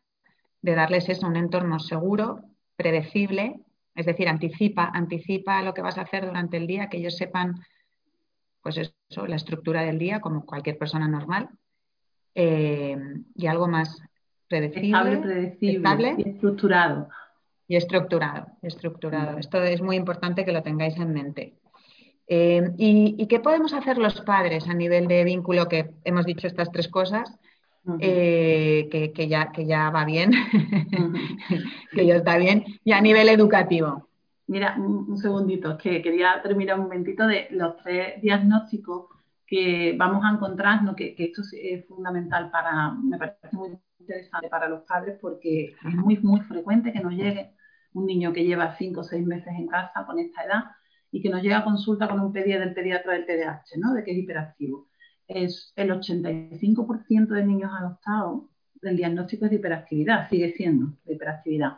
de 0.61 0.73
darles 0.73 1.09
eso, 1.09 1.27
un 1.27 1.35
entorno 1.35 1.79
seguro, 1.79 2.39
predecible, 2.77 3.59
es 3.93 4.05
decir, 4.05 4.29
anticipa, 4.29 4.85
anticipa 4.93 5.61
lo 5.61 5.73
que 5.73 5.81
vas 5.81 5.97
a 5.97 6.03
hacer 6.03 6.25
durante 6.25 6.55
el 6.55 6.65
día, 6.65 6.87
que 6.87 6.97
ellos 6.97 7.17
sepan, 7.17 7.61
pues 8.61 8.77
eso, 8.77 9.27
la 9.27 9.35
estructura 9.35 9.81
del 9.81 9.99
día, 9.99 10.21
como 10.21 10.45
cualquier 10.45 10.77
persona 10.77 11.09
normal, 11.09 11.49
eh, 12.35 12.97
y 13.35 13.47
algo 13.47 13.67
más 13.67 14.01
predecible, 14.53 14.87
estable, 14.87 15.17
predecible 15.17 16.15
y 16.17 16.29
estructurado. 16.29 17.09
Y 17.67 17.75
estructurado, 17.75 18.47
estructurado. 18.61 19.37
Esto 19.39 19.63
es 19.63 19.81
muy 19.81 19.95
importante 19.95 20.45
que 20.45 20.51
lo 20.51 20.61
tengáis 20.61 20.95
en 20.97 21.13
mente. 21.13 21.53
Eh, 22.27 22.71
y, 22.77 23.25
qué 23.27 23.39
podemos 23.39 23.73
hacer 23.73 23.97
los 23.97 24.21
padres 24.21 24.67
a 24.67 24.73
nivel 24.73 25.07
de 25.07 25.23
vínculo? 25.23 25.67
Que 25.67 25.91
hemos 26.03 26.25
dicho 26.25 26.45
estas 26.45 26.71
tres 26.71 26.87
cosas, 26.87 27.35
eh, 27.99 28.87
que, 29.13 29.27
ya, 29.27 29.51
que 29.51 29.65
ya 29.65 29.89
va 29.89 30.05
bien, 30.05 30.31
que 31.91 32.05
ya 32.05 32.15
está 32.17 32.37
bien, 32.37 32.63
y 32.83 32.91
a 32.91 33.01
nivel 33.01 33.29
educativo. 33.29 34.07
Mira, 34.47 34.75
un, 34.77 35.17
segundito, 35.17 35.77
que 35.77 36.01
quería 36.01 36.41
terminar 36.43 36.77
un 36.77 36.85
momentito 36.85 37.25
de 37.25 37.47
los 37.51 37.77
tres 37.77 38.21
diagnósticos 38.21 39.07
que 39.47 39.95
vamos 39.97 40.23
a 40.23 40.31
encontrar, 40.31 40.79
que, 40.95 41.15
que, 41.15 41.25
esto 41.25 41.41
es 41.59 41.85
fundamental 41.87 42.51
para, 42.51 42.91
me 42.91 43.17
parece 43.17 43.49
muy 43.53 43.69
interesante 44.03 44.49
para 44.49 44.69
los 44.69 44.83
padres 44.83 45.17
porque 45.19 45.65
es 45.65 45.95
muy, 45.95 46.17
muy 46.17 46.41
frecuente 46.41 46.91
que 46.93 46.99
nos 46.99 47.13
llegue 47.13 47.53
un 47.93 48.05
niño 48.05 48.33
que 48.33 48.43
lleva 48.43 48.75
cinco 48.77 49.01
o 49.01 49.03
seis 49.03 49.25
meses 49.25 49.53
en 49.57 49.67
casa 49.67 50.05
con 50.05 50.19
esta 50.19 50.43
edad 50.43 50.63
y 51.11 51.21
que 51.21 51.29
nos 51.29 51.41
llega 51.41 51.59
a 51.59 51.63
consulta 51.63 52.07
con 52.07 52.19
un 52.19 52.33
pediatra 52.33 52.65
del 52.65 52.73
pediatra 52.73 53.13
del 53.13 53.25
TDAH, 53.25 53.77
¿no? 53.77 53.93
De 53.93 54.03
que 54.03 54.11
es 54.11 54.17
hiperactivo. 54.17 54.87
Es 55.27 55.71
el 55.75 55.91
85% 55.91 57.27
de 57.27 57.45
niños 57.45 57.71
adoptados, 57.79 58.43
el 58.81 58.97
diagnóstico 58.97 59.45
es 59.45 59.51
de 59.51 59.57
hiperactividad, 59.57 60.29
sigue 60.29 60.51
siendo 60.53 60.97
de 61.05 61.13
hiperactividad. 61.13 61.77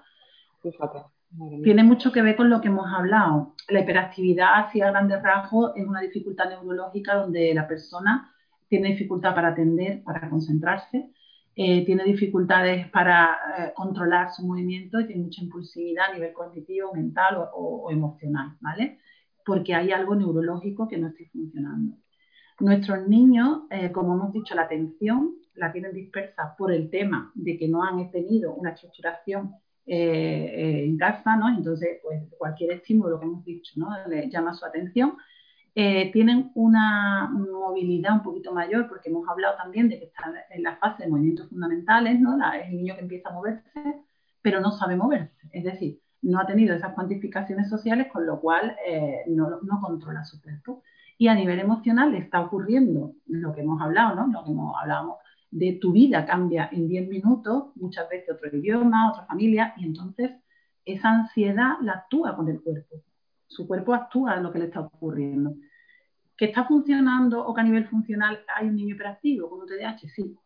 Tiene 1.63 1.83
mucho 1.83 2.11
que 2.11 2.21
ver 2.21 2.35
con 2.38 2.49
lo 2.49 2.61
que 2.61 2.69
hemos 2.69 2.88
hablado. 2.88 3.55
La 3.67 3.81
hiperactividad, 3.81 4.65
así 4.65 4.81
a 4.81 4.89
grandes 4.89 5.21
rasgos, 5.21 5.73
es 5.75 5.85
una 5.85 5.99
dificultad 5.99 6.49
neurológica 6.49 7.15
donde 7.15 7.53
la 7.53 7.67
persona 7.67 8.31
tiene 8.69 8.89
dificultad 8.89 9.35
para 9.35 9.49
atender, 9.49 10.01
para 10.03 10.29
concentrarse, 10.29 11.11
eh, 11.58 11.86
tiene 11.86 12.04
dificultades 12.04 12.89
para 12.89 13.38
eh, 13.58 13.74
controlar 13.74 14.30
su 14.34 14.46
movimiento 14.46 15.00
y 15.00 15.08
tiene 15.08 15.24
mucha 15.24 15.41
impulsividad 15.41 16.10
a 16.10 16.13
nivel 16.13 16.34
cognitivo, 16.34 16.94
mental 16.94 17.48
o, 17.54 17.89
emocional, 17.89 18.58
¿vale? 18.60 19.00
porque 19.46 19.74
hay 19.74 19.91
algo 19.91 20.15
neurológico 20.15 20.88
que 20.88 20.98
no 20.98 21.08
está 21.08 21.24
funcionando. 21.32 21.96
Nuestros 22.60 23.08
niños, 23.08 23.62
eh, 23.70 23.91
como 23.91 24.15
hemos 24.15 24.34
dicho, 24.34 24.54
la 24.54 24.63
atención 24.63 25.36
la 25.54 25.72
tienen 25.72 25.94
dispersa 25.94 26.56
por 26.58 26.74
el 26.74 26.89
tema 26.89 27.32
de 27.36 27.58
que 27.58 27.70
no 27.70 27.84
han 27.84 28.12
tenido 28.12 28.54
una 28.54 28.72
estructuración 28.72 29.54
en 29.88 30.98
casa, 30.98 31.38
¿no? 31.38 31.48
Entonces, 31.56 32.00
pues 32.02 32.24
cualquier 32.39 32.72
estímulo 32.72 33.20
que 33.20 33.26
hemos 33.28 33.46
dicho, 33.46 33.72
¿no? 33.76 33.88
Le 34.08 34.30
llama 34.30 34.56
su 34.56 34.65
atención. 34.65 35.15
Tienen 35.75 36.51
una 36.55 37.29
movilidad 37.29 38.13
un 38.13 38.23
poquito 38.23 38.53
mayor 38.53 38.88
porque 38.88 39.09
hemos 39.09 39.27
hablado 39.27 39.57
también 39.57 39.89
de 39.89 39.99
que 39.99 40.05
están 40.05 40.33
en 40.49 40.63
la 40.63 40.77
fase 40.77 41.03
de 41.03 41.09
movimientos 41.09 41.49
fundamentales, 41.49 42.19
¿no? 42.19 42.38
es 42.53 42.69
el 42.69 42.77
niño 42.77 42.95
que 42.95 43.01
empieza 43.01 43.29
a 43.29 43.33
moverse, 43.33 43.69
pero 44.41 44.61
no 44.61 44.71
sabe 44.71 44.95
moverse. 44.95 45.49
Es 45.51 45.65
decir, 45.65 45.99
no 46.25 46.39
ha 46.39 46.45
tenido 46.45 46.75
esas 46.75 46.93
cuantificaciones 46.93 47.69
sociales, 47.69 48.07
con 48.11 48.25
lo 48.25 48.39
cual 48.39 48.75
eh, 48.88 49.23
no, 49.27 49.59
controla 49.81 50.23
su 50.23 50.41
cuerpo. 50.41 50.81
Y 51.17 51.27
a 51.27 51.35
nivel 51.35 51.59
emocional 51.59 52.11
le 52.11 52.17
está 52.17 52.41
ocurriendo 52.41 53.13
lo 53.27 53.53
que 53.53 53.61
hemos 53.61 53.81
hablado, 53.81 54.15
¿no? 54.15 54.27
Lo 54.27 54.43
que 54.43 54.51
hemos 54.51 54.75
hablado 54.81 55.19
de 55.51 55.73
tu 55.79 55.91
vida 55.91 56.25
cambia 56.25 56.67
en 56.71 56.88
10 56.88 57.09
minutos, 57.09 57.75
muchas 57.75 58.09
veces 58.09 58.35
otro 58.35 58.55
idioma, 58.57 59.11
otra 59.11 59.25
familia, 59.25 59.73
y 59.77 59.85
entonces 59.85 60.31
esa 60.83 61.09
ansiedad 61.09 61.75
la 61.81 61.93
actúa 61.93 62.35
con 62.35 62.49
el 62.49 62.61
cuerpo. 62.61 63.03
Su 63.47 63.67
cuerpo 63.67 63.93
actúa 63.93 64.35
en 64.35 64.43
lo 64.43 64.51
que 64.51 64.59
le 64.59 64.65
está 64.65 64.81
ocurriendo. 64.81 65.53
¿Que 66.38 66.45
está 66.45 66.65
funcionando 66.65 67.45
o 67.45 67.54
que 67.54 67.62
a 67.62 67.63
nivel 67.63 67.88
funcional 67.88 68.43
hay 68.56 68.67
un 68.67 68.76
niño 68.76 68.95
hiperactivo 68.95 69.50
con 69.50 69.62
un? 69.62 69.69
Sí. 70.13 70.38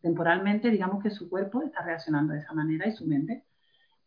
Temporalmente, 0.00 0.70
digamos 0.70 1.02
que 1.02 1.10
su 1.10 1.28
cuerpo 1.28 1.62
está 1.62 1.82
reaccionando 1.82 2.32
de 2.32 2.40
esa 2.40 2.52
manera 2.52 2.86
y 2.86 2.92
su 2.92 3.06
mente 3.06 3.44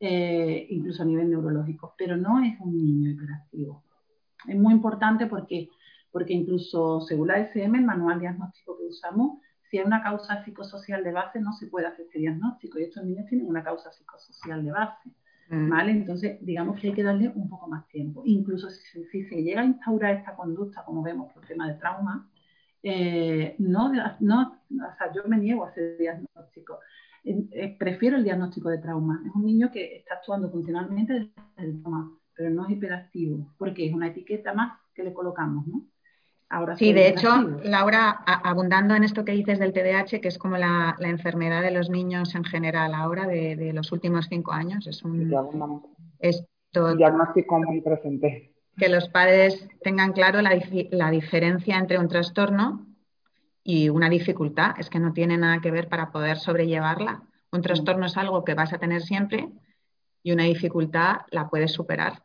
eh, 0.05 0.67
incluso 0.69 1.01
a 1.01 1.05
nivel 1.05 1.29
neurológico, 1.29 1.95
pero 1.97 2.17
no 2.17 2.43
es 2.43 2.59
un 2.59 2.75
niño 2.75 3.11
hiperactivo. 3.11 3.85
Es 4.45 4.57
muy 4.57 4.73
importante 4.73 5.27
porque, 5.27 5.69
porque 6.11 6.33
incluso 6.33 6.99
según 7.01 7.29
la 7.29 7.39
SM, 7.39 7.77
el 7.77 7.85
manual 7.85 8.19
diagnóstico 8.19 8.77
que 8.77 8.87
usamos, 8.87 9.39
si 9.69 9.77
hay 9.77 9.85
una 9.85 10.03
causa 10.03 10.43
psicosocial 10.43 11.05
de 11.05 11.13
base, 11.13 11.39
no 11.39 11.53
se 11.53 11.67
puede 11.67 11.87
hacer 11.87 12.05
este 12.05 12.19
diagnóstico. 12.19 12.79
Y 12.79 12.83
estos 12.83 13.05
niños 13.05 13.27
tienen 13.27 13.47
una 13.47 13.63
causa 13.63 13.93
psicosocial 13.93 14.65
de 14.65 14.71
base. 14.71 15.09
Mm. 15.49 15.69
¿Vale? 15.69 15.91
Entonces, 15.91 16.37
digamos 16.41 16.79
que 16.79 16.87
hay 16.87 16.93
que 16.93 17.03
darle 17.03 17.29
un 17.35 17.49
poco 17.49 17.67
más 17.67 17.87
tiempo. 17.87 18.23
Incluso 18.25 18.69
si, 18.69 19.03
si, 19.05 19.23
se 19.25 19.43
llega 19.43 19.61
a 19.61 19.65
instaurar 19.65 20.15
esta 20.15 20.35
conducta, 20.35 20.83
como 20.85 21.03
vemos 21.03 21.31
por 21.33 21.45
tema 21.45 21.67
de 21.67 21.75
trauma, 21.75 22.29
eh, 22.81 23.55
no, 23.59 23.91
no, 24.19 24.41
o 24.69 24.97
sea, 24.97 25.11
yo 25.13 25.23
me 25.27 25.37
niego 25.37 25.65
a 25.65 25.69
ese 25.69 25.97
diagnóstico. 25.97 26.79
Eh, 27.23 27.75
prefiero 27.79 28.17
el 28.17 28.23
diagnóstico 28.23 28.69
de 28.69 28.79
trauma. 28.79 29.21
Es 29.25 29.33
un 29.33 29.45
niño 29.45 29.71
que 29.71 29.97
está 29.97 30.15
actuando 30.15 30.49
funcionalmente 30.51 31.13
desde 31.13 31.31
el 31.57 31.81
trauma, 31.81 32.11
pero 32.35 32.49
no 32.49 32.65
es 32.65 32.71
hiperactivo, 32.71 33.53
porque 33.57 33.87
es 33.87 33.93
una 33.93 34.07
etiqueta 34.07 34.53
más 34.53 34.79
que 34.93 35.03
le 35.03 35.13
colocamos, 35.13 35.65
¿no? 35.67 35.85
Ahora 36.53 36.77
sí, 36.77 36.93
de 36.93 37.07
hecho, 37.07 37.29
Laura, 37.63 38.11
abundando 38.11 38.93
en 38.93 39.03
esto 39.03 39.25
que 39.25 39.31
dices 39.31 39.57
del 39.57 39.73
TDAH, 39.73 40.21
que 40.21 40.27
es 40.27 40.37
como 40.37 40.55
la, 40.55 40.95
enfermedad 40.99 41.63
de 41.63 41.71
los 41.71 41.89
niños 41.89 42.35
en 42.35 42.43
general 42.43 42.93
ahora, 42.93 43.25
de, 43.25 43.73
los 43.73 43.91
últimos 43.91 44.27
cinco 44.29 44.51
años, 44.51 44.85
es 44.85 45.01
un, 45.03 45.31
diagnóstico 46.95 47.59
muy 47.59 47.81
presente. 47.81 48.53
Que 48.77 48.87
los 48.87 49.09
padres 49.09 49.67
tengan 49.81 50.13
claro 50.13 50.43
la, 50.43 50.51
la 50.91 51.09
diferencia 51.09 51.79
entre 51.79 51.97
un 51.97 52.07
trastorno 52.07 52.85
y 53.63 53.89
una 53.89 54.07
dificultad, 54.07 54.75
es 54.77 54.91
que 54.91 54.99
no 54.99 55.11
tiene 55.11 55.39
nada 55.39 55.59
que 55.59 55.71
ver 55.71 55.89
para 55.89 56.11
poder 56.11 56.37
sobrellevarla. 56.37 57.23
Un 57.51 57.63
trastorno 57.63 58.05
es 58.05 58.15
algo 58.15 58.43
que 58.43 58.53
vas 58.53 58.73
a 58.73 58.77
tener 58.77 59.01
siempre 59.01 59.49
y 60.21 60.31
una 60.31 60.43
dificultad 60.43 61.21
la 61.31 61.49
puedes 61.49 61.71
superar. 61.71 62.21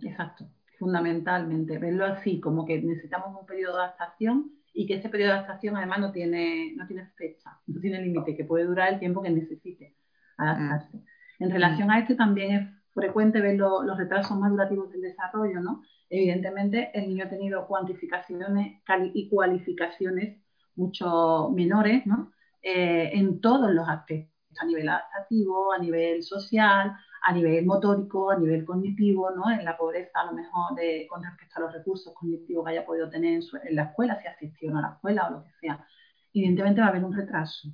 Exacto 0.00 0.46
fundamentalmente, 0.82 1.78
verlo 1.78 2.04
así, 2.04 2.40
como 2.40 2.66
que 2.66 2.82
necesitamos 2.82 3.40
un 3.40 3.46
periodo 3.46 3.76
de 3.76 3.84
adaptación 3.84 4.50
y 4.74 4.84
que 4.84 4.94
ese 4.94 5.08
periodo 5.08 5.30
de 5.30 5.38
adaptación 5.38 5.76
además 5.76 6.00
no 6.00 6.10
tiene, 6.10 6.74
no 6.76 6.88
tiene 6.88 7.06
fecha, 7.16 7.56
no 7.68 7.80
tiene 7.80 8.02
límite, 8.02 8.36
que 8.36 8.44
puede 8.44 8.64
durar 8.64 8.92
el 8.92 8.98
tiempo 8.98 9.22
que 9.22 9.30
necesite 9.30 9.94
adaptarse. 10.36 10.98
En 11.38 11.50
mm. 11.50 11.52
relación 11.52 11.88
a 11.88 12.00
esto 12.00 12.16
también 12.16 12.50
es 12.52 12.68
frecuente 12.94 13.40
ver 13.40 13.56
los 13.58 13.96
retrasos 13.96 14.36
más 14.36 14.50
durativos 14.50 14.90
del 14.90 15.02
desarrollo, 15.02 15.60
¿no? 15.60 15.84
Evidentemente 16.10 16.90
el 16.94 17.06
niño 17.06 17.26
ha 17.26 17.30
tenido 17.30 17.68
cuantificaciones 17.68 18.82
y 19.14 19.28
cualificaciones 19.28 20.42
mucho 20.74 21.48
menores, 21.54 22.04
¿no? 22.06 22.32
Eh, 22.60 23.10
en 23.14 23.40
todos 23.40 23.70
los 23.70 23.88
aspectos, 23.88 24.34
a 24.60 24.66
nivel 24.66 24.88
adaptativo, 24.88 25.72
a 25.72 25.78
nivel 25.78 26.24
social, 26.24 26.92
a 27.22 27.32
nivel 27.32 27.64
motórico, 27.64 28.30
a 28.30 28.38
nivel 28.38 28.64
cognitivo, 28.64 29.30
¿no? 29.30 29.50
En 29.50 29.64
la 29.64 29.76
pobreza, 29.76 30.10
a 30.20 30.26
lo 30.26 30.32
mejor, 30.32 30.74
de, 30.74 31.06
con 31.08 31.22
respecto 31.22 31.58
a 31.58 31.60
los 31.60 31.72
recursos 31.72 32.12
cognitivos 32.14 32.64
que 32.64 32.72
haya 32.72 32.84
podido 32.84 33.08
tener 33.08 33.40
en, 33.64 33.76
la 33.76 33.84
escuela, 33.84 34.20
si 34.20 34.26
asistió 34.26 34.76
a 34.76 34.80
la 34.80 34.88
escuela 34.94 35.28
o 35.28 35.30
lo 35.32 35.44
que 35.44 35.50
sea. 35.60 35.86
Evidentemente 36.34 36.80
va 36.80 36.88
a 36.88 36.90
haber 36.90 37.04
un 37.04 37.14
retraso. 37.14 37.68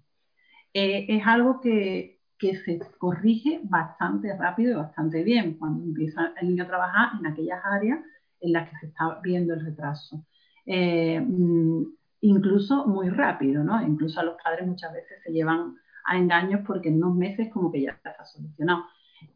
Eh, 0.75 1.07
es 1.09 1.27
algo 1.27 1.61
que, 1.61 2.21
que, 2.39 2.57
se 2.57 2.79
corrige 2.99 3.61
bastante 3.65 4.37
rápido 4.37 4.73
y 4.73 4.77
bastante 4.77 5.23
bien 5.23 5.55
cuando 5.59 5.83
empieza 5.85 6.33
el 6.41 6.49
niño 6.49 6.65
a 6.65 6.69
trabajar 6.69 7.19
en 7.19 7.27
aquellas 7.27 7.65
áreas 7.65 8.01
en 8.41 8.53
las 8.53 8.69
que 8.69 8.77
se 8.77 8.87
está 8.87 9.19
viendo 9.23 9.55
el 9.55 9.65
retraso. 9.65 10.27
Eh, 10.67 11.21
mm, 11.21 11.85
incluso 12.21 12.87
muy 12.87 13.09
rápido, 13.09 13.65
¿no? 13.65 13.81
Incluso 13.83 14.21
a 14.21 14.25
los 14.25 14.37
padres 14.43 14.67
muchas 14.67 14.93
veces 14.93 15.23
se 15.25 15.33
llevan 15.33 15.77
a 16.05 16.19
engaños 16.19 16.61
porque 16.67 16.91
en 16.91 17.03
unos 17.03 17.17
meses 17.17 17.49
como 17.51 17.73
que 17.73 17.83
ya 17.83 17.93
está 17.93 18.23
solucionado 18.27 18.85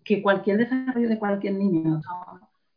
que 0.04 0.22
cualquier 0.22 0.58
desarrollo 0.58 1.08
de 1.08 1.18
cualquier 1.18 1.54
niño 1.54 2.00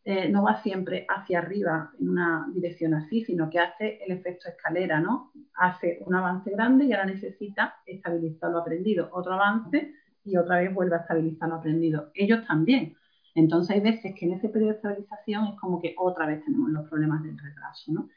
eh, 0.03 0.29
no, 0.29 0.43
va 0.43 0.61
siempre 0.61 1.05
hacia 1.09 1.39
arriba 1.39 1.91
en 1.99 2.09
una 2.09 2.47
dirección 2.53 2.93
así, 2.93 3.23
sino 3.25 3.49
que 3.49 3.59
hace 3.59 4.03
el 4.03 4.11
efecto 4.11 4.47
escalera, 4.47 4.99
¿no? 4.99 5.31
Hace 5.55 5.99
un 6.05 6.13
avance 6.13 6.51
grande 6.51 6.85
y 6.85 6.93
ahora 6.93 7.07
necesita 7.07 7.75
estabilizar 7.85 8.51
lo 8.51 8.59
aprendido, 8.59 9.09
otro 9.11 9.33
avance 9.33 9.93
y 10.23 10.37
otra 10.37 10.59
vez 10.59 10.73
vuelve 10.73 10.95
a 10.95 10.99
estabilizar 10.99 11.49
lo 11.49 11.55
aprendido. 11.55 12.11
Ellos 12.13 12.45
también. 12.45 12.95
Entonces 13.33 13.75
hay 13.75 13.81
veces 13.81 14.13
que 14.15 14.25
en 14.25 14.33
ese 14.33 14.49
periodo 14.49 14.71
de 14.71 14.75
estabilización 14.77 15.47
es 15.47 15.59
como 15.59 15.81
que 15.81 15.95
otra 15.97 16.27
vez 16.27 16.43
tenemos 16.45 16.69
los 16.69 16.87
problemas 16.87 17.23
del 17.23 17.37
retraso, 17.37 17.91
¿no? 17.91 18.09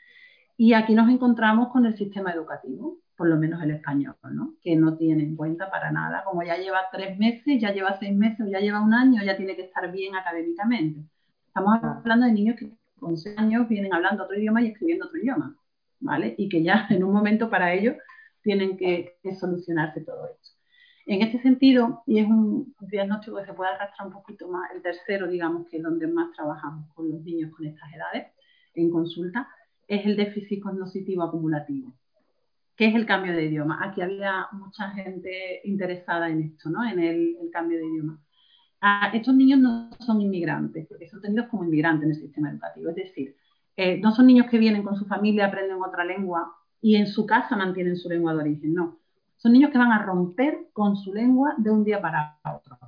Y 0.58 0.74
aquí 0.74 0.94
nos 0.94 1.08
encontramos 1.08 1.68
con 1.68 1.86
el 1.86 1.96
sistema 1.96 2.32
educativo 2.32 2.98
por 3.18 3.28
lo 3.28 3.36
menos 3.36 3.60
el 3.64 3.72
español, 3.72 4.14
¿no? 4.30 4.54
que 4.62 4.76
no 4.76 4.96
tiene 4.96 5.24
en 5.24 5.34
cuenta 5.34 5.68
para 5.68 5.90
nada, 5.90 6.22
como 6.22 6.44
ya 6.44 6.56
lleva 6.56 6.88
tres 6.92 7.18
meses, 7.18 7.60
ya 7.60 7.72
lleva 7.72 7.98
seis 7.98 8.16
meses, 8.16 8.46
ya 8.48 8.60
lleva 8.60 8.80
un 8.80 8.94
año, 8.94 9.20
ya 9.24 9.36
tiene 9.36 9.56
que 9.56 9.62
estar 9.62 9.90
bien 9.90 10.14
académicamente. 10.14 11.00
Estamos 11.48 11.82
hablando 11.82 12.26
de 12.26 12.32
niños 12.32 12.56
que 12.56 12.70
con 13.00 13.16
seis 13.16 13.36
años 13.36 13.68
vienen 13.68 13.92
hablando 13.92 14.22
otro 14.22 14.38
idioma 14.38 14.62
y 14.62 14.68
escribiendo 14.68 15.06
otro 15.06 15.18
idioma, 15.18 15.56
¿vale? 15.98 16.36
Y 16.38 16.48
que 16.48 16.62
ya 16.62 16.86
en 16.90 17.02
un 17.02 17.12
momento 17.12 17.50
para 17.50 17.74
ellos 17.74 17.96
tienen 18.42 18.76
que, 18.76 19.16
solucionarse 19.36 20.00
todo 20.02 20.28
esto. 20.28 20.50
En 21.04 21.20
este 21.22 21.42
sentido, 21.42 22.04
y 22.06 22.20
es 22.20 22.28
un 22.28 22.72
diagnóstico 22.78 23.38
que 23.38 23.46
se 23.46 23.52
puede 23.52 23.72
arrastrar 23.72 24.06
un 24.06 24.12
poquito 24.12 24.46
más, 24.46 24.70
el 24.72 24.80
tercero, 24.80 25.26
digamos, 25.26 25.66
que 25.68 25.78
es 25.78 25.82
donde 25.82 26.06
más 26.06 26.30
trabajamos 26.36 26.88
con 26.94 27.10
los 27.10 27.20
niños 27.24 27.50
con 27.50 27.66
estas 27.66 27.92
edades 27.92 28.28
en 28.74 28.90
consulta, 28.90 29.48
es 29.88 30.06
el 30.06 30.16
déficit 30.16 30.62
cognitivo 30.62 31.24
acumulativo. 31.24 31.92
¿Qué 32.78 32.86
es 32.86 32.94
el 32.94 33.06
cambio 33.06 33.32
de 33.32 33.46
idioma? 33.46 33.80
Aquí 33.82 34.00
había 34.02 34.46
mucha 34.52 34.90
gente 34.90 35.60
interesada 35.64 36.30
en 36.30 36.42
esto, 36.42 36.70
¿no? 36.70 36.88
En 36.88 37.00
el, 37.00 37.36
cambio 37.52 37.76
de 37.76 37.84
idioma. 37.84 38.22
Ah, 38.80 39.10
estos 39.12 39.34
niños 39.34 39.58
no 39.58 39.90
son 39.98 40.20
inmigrantes, 40.20 40.86
porque 40.86 41.08
son 41.08 41.20
tenidos 41.20 41.48
como 41.48 41.64
inmigrantes 41.64 42.04
en 42.04 42.10
el 42.10 42.16
sistema 42.16 42.50
educativo. 42.52 42.90
Es 42.90 42.94
decir, 42.94 43.34
eh, 43.76 43.98
no 43.98 44.12
son 44.12 44.28
niños 44.28 44.46
que 44.48 44.58
vienen 44.58 44.84
con 44.84 44.94
su 44.94 45.06
familia, 45.06 45.46
aprenden 45.46 45.82
otra 45.82 46.04
lengua 46.04 46.54
y 46.80 46.94
en 46.94 47.08
su 47.08 47.26
casa 47.26 47.56
mantienen 47.56 47.96
su 47.96 48.08
lengua 48.08 48.32
de 48.32 48.42
origen, 48.42 48.72
no. 48.74 49.00
Son 49.38 49.52
niños 49.52 49.72
que 49.72 49.78
van 49.78 49.90
a 49.90 50.04
romper 50.04 50.68
con 50.72 50.96
su 50.96 51.12
lengua 51.12 51.54
de 51.58 51.72
un 51.72 51.82
día 51.82 52.00
para 52.00 52.38
otro. 52.44 52.78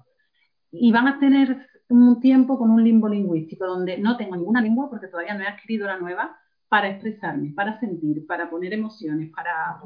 Y 0.70 0.92
van 0.92 1.08
a 1.08 1.18
tener 1.18 1.66
un 1.88 2.20
tiempo 2.20 2.56
con 2.56 2.70
un 2.70 2.84
limbo 2.84 3.08
lingüístico 3.08 3.66
donde 3.66 3.98
no 3.98 4.16
tengo 4.16 4.36
ninguna 4.36 4.60
lengua 4.60 4.88
porque 4.88 5.08
todavía 5.08 5.34
no 5.34 5.42
he 5.42 5.48
adquirido 5.48 5.88
la 5.88 5.98
nueva, 5.98 6.38
para 6.70 6.88
expresarme, 6.88 7.52
para 7.54 7.80
sentir, 7.80 8.24
para 8.28 8.48
poner 8.48 8.72
emociones, 8.72 9.28
para, 9.34 9.82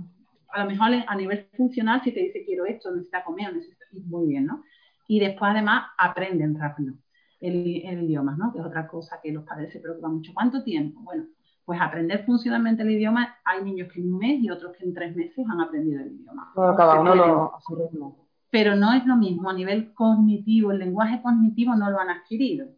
a 0.52 0.62
lo 0.62 0.70
mejor 0.70 0.90
a 1.06 1.16
nivel 1.16 1.48
funcional, 1.56 2.02
si 2.04 2.12
te 2.12 2.20
dice 2.20 2.44
quiero 2.44 2.66
esto, 2.66 2.90
necesita 2.90 3.24
comer, 3.24 3.54
necesita, 3.54 3.86
muy 4.06 4.28
bien, 4.28 4.44
¿no? 4.44 4.62
Y 5.08 5.18
después 5.18 5.50
además 5.50 5.86
aprenden 5.96 6.58
rápido 6.58 6.92
el, 7.40 8.02
idioma, 8.02 8.36
¿no? 8.36 8.52
Que 8.52 8.58
es 8.58 8.66
otra 8.66 8.86
cosa 8.86 9.18
que 9.22 9.32
los 9.32 9.44
padres 9.44 9.72
se 9.72 9.80
preocupan 9.80 10.16
mucho. 10.16 10.32
¿Cuánto 10.34 10.62
tiempo? 10.62 11.00
Bueno, 11.00 11.24
pues 11.64 11.80
aprender 11.80 12.26
funcionalmente 12.26 12.82
el 12.82 12.90
idioma, 12.90 13.34
hay 13.46 13.64
niños 13.64 13.90
que 13.90 14.00
en 14.00 14.12
un 14.12 14.18
mes 14.18 14.42
y 14.42 14.50
otros 14.50 14.76
que 14.76 14.84
en 14.84 14.92
tres 14.92 15.16
meses 15.16 15.42
han 15.50 15.62
aprendido 15.62 16.02
el 16.02 16.12
idioma. 16.12 16.52
cada 16.54 17.00
uno 17.00 17.14
lo, 17.14 17.56
a 17.56 17.60
su 17.62 17.76
ritmo. 17.76 18.28
Pero 18.50 18.76
no 18.76 18.92
es 18.92 19.06
lo 19.06 19.16
mismo 19.16 19.48
a 19.48 19.54
nivel 19.54 19.94
cognitivo, 19.94 20.70
el 20.70 20.80
lenguaje 20.80 21.22
cognitivo 21.22 21.74
no 21.76 21.90
lo 21.90 21.98
han 21.98 22.10
adquirido 22.10 22.68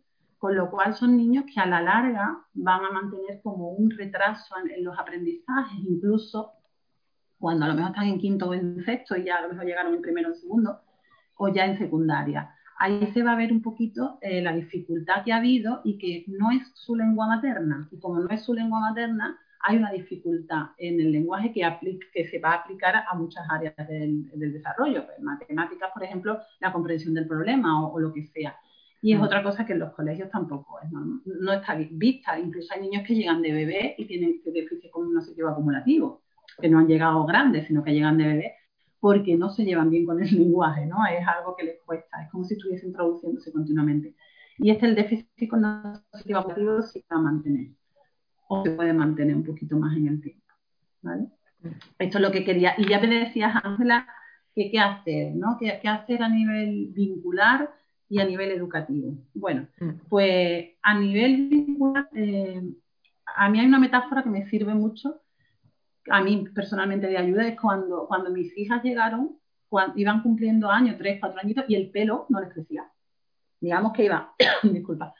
con 0.46 0.54
lo 0.54 0.70
cual 0.70 0.94
son 0.94 1.16
niños 1.16 1.44
que 1.52 1.59
a 1.59 1.66
la 1.66 1.82
larga 1.82 2.38
van 2.54 2.85
a 2.85 2.92
mantener 2.92 3.40
como 3.42 3.70
un 3.70 3.90
retraso 3.90 4.54
en, 4.64 4.85
los 4.85 4.96
aprendizajes, 4.96 5.80
incluso 5.85 6.52
cuando 7.37 7.64
a 7.64 7.68
lo 7.68 7.74
mejor 7.74 7.90
están 7.90 8.06
en 8.06 8.20
quinto 8.20 8.50
o 8.50 8.54
en 8.54 8.80
sexto 8.85 9.16
y 9.16 9.24
ya 9.24 9.38
a 9.38 9.42
lo 9.42 9.48
mejor 9.48 9.64
llegaron 9.64 9.94
en 9.96 10.02
primero 10.02 10.28
o 10.28 10.32
en 10.35 10.38
segundo, 10.38 10.82
o 11.35 11.48
ya 11.48 11.64
en 11.64 11.76
secundaria. 11.78 12.54
Ahí 12.78 13.11
se 13.12 13.24
va 13.24 13.32
a 13.32 13.37
ver 13.37 13.50
un 13.50 13.61
poquito 13.61 14.18
eh, 14.20 14.40
la 14.40 14.52
dificultad 14.52 15.24
que 15.24 15.32
ha 15.32 15.38
habido 15.38 15.80
y 15.82 15.98
que 15.98 16.24
no 16.28 16.52
es 16.52 16.70
su 16.74 16.94
lengua 16.94 17.26
materna. 17.26 17.88
Y 17.90 17.98
como 17.98 18.20
no 18.20 18.30
es 18.30 18.44
su 18.44 18.54
lengua 18.54 18.78
materna, 18.78 19.37
hay 19.62 19.78
una 19.78 19.90
dificultad 19.90 20.66
en 20.78 21.00
el 21.00 21.11
lenguaje 21.11 21.52
que, 21.52 22.24
se 22.24 22.38
va 22.38 22.50
a 22.50 22.59
aplicar 22.59 22.94
a 22.94 23.14
muchas 23.16 23.44
áreas 23.50 23.74
del, 23.88 24.30
desarrollo. 24.52 25.00
En 25.00 25.06
pues, 25.06 25.20
matemáticas, 25.22 25.90
por 25.92 26.04
ejemplo, 26.04 26.38
la 26.61 26.72
comprensión 26.72 27.14
del 27.14 27.26
problema 27.26 27.85
o 27.88 27.98
lo 27.98 28.12
que 28.12 28.26
sea. 28.26 28.54
Y 29.02 29.12
es 29.12 29.18
mm. 29.18 29.22
otra 29.22 29.42
cosa 29.42 29.66
que 29.66 29.74
en 29.74 29.80
los 29.80 29.92
colegios 29.92 30.30
tampoco 30.30 30.80
es, 30.80 30.90
no, 30.90 31.52
está 31.52 31.74
vista. 31.74 32.38
Incluso 32.38 32.72
hay 32.74 32.80
niños 32.80 33.04
que 33.06 33.14
llegan 33.14 33.42
de 33.42 33.52
bebé 33.52 33.94
y 33.98 34.06
tienen 34.06 34.30
este 34.37 34.50
déficit 34.52 34.90
cognitivo 34.90 35.48
acumulativo, 35.48 36.22
que 36.61 36.68
no 36.68 36.78
han 36.78 36.88
llegado 36.88 37.24
grandes, 37.26 37.66
sino 37.66 37.85
que 37.85 37.92
llegan 37.92 38.18
de 38.18 38.26
bebé 38.26 38.54
porque 39.00 39.37
no 39.37 39.50
se 39.50 39.64
llevan 39.64 39.90
bien 39.90 40.06
con 40.06 40.22
el 40.22 40.30
lenguaje, 40.37 40.87
¿no? 40.87 41.06
Es 41.06 41.26
algo 41.26 41.54
que 41.56 41.64
les 41.64 41.80
cuesta, 41.82 42.22
es 42.22 42.30
como 42.30 42.44
si 42.44 42.54
estuviesen 42.54 42.92
traduciéndose 42.92 43.52
continuamente. 43.52 44.14
Y 44.59 44.70
este 44.70 44.87
el 44.87 44.94
déficit 44.94 45.48
cognitivo 45.48 46.38
acumulativo 46.38 46.82
se 46.82 47.04
va 47.12 47.18
a 47.18 47.20
mantener, 47.20 47.72
o 48.48 48.64
se 48.64 48.70
puede 48.70 48.92
mantener 48.92 49.37
un 49.37 49.44
poquito 49.44 49.76
más 49.76 49.96
en 49.96 50.09
el 50.09 50.20
tiempo, 50.20 50.46
¿vale? 51.02 51.28
Mm. 51.61 51.68
Esto 51.98 52.18
es 52.18 52.22
lo 52.22 52.32
que 52.32 52.44
quería. 52.44 52.74
Y 52.78 52.88
ya 52.88 53.00
te 53.00 53.06
decías, 53.06 53.54
Ángela, 53.62 54.09
que 54.54 54.70
qué 54.70 54.78
hacer, 54.78 55.35
¿no? 55.37 55.59
¿Qué, 55.61 55.78
qué 55.82 55.88
hacer 55.88 56.22
a 56.22 56.28
nivel 56.28 56.88
vincular? 56.94 57.70
Y 58.08 58.20
a 58.20 58.24
nivel 58.24 58.50
educativo. 58.52 59.14
Bueno, 59.34 59.68
mm. 59.80 59.90
pues 60.08 60.70
a 60.82 60.98
nivel 60.98 61.50
eh, 62.14 62.62
a 63.34 63.48
mí 63.48 63.60
hay 63.60 63.66
una 63.66 63.78
metáfora 63.78 64.22
que 64.22 64.30
me 64.30 64.48
sirve 64.48 64.74
mucho, 64.74 65.22
a 66.08 66.22
mí 66.22 66.44
personalmente 66.54 67.08
de 67.08 67.18
ayuda, 67.18 67.48
es 67.48 67.60
cuando, 67.60 68.06
cuando 68.06 68.30
mis 68.30 68.56
hijas 68.56 68.82
llegaron, 68.82 69.38
cuando 69.68 69.98
iban 69.98 70.22
cumpliendo 70.22 70.70
años, 70.70 70.96
tres, 70.98 71.18
cuatro 71.20 71.40
añitos, 71.40 71.64
y 71.68 71.74
el 71.74 71.90
pelo 71.90 72.26
no 72.28 72.40
les 72.40 72.52
crecía. 72.52 72.84
Digamos 73.60 73.92
que 73.92 74.04
iban, 74.04 74.26
disculpa, 74.62 75.14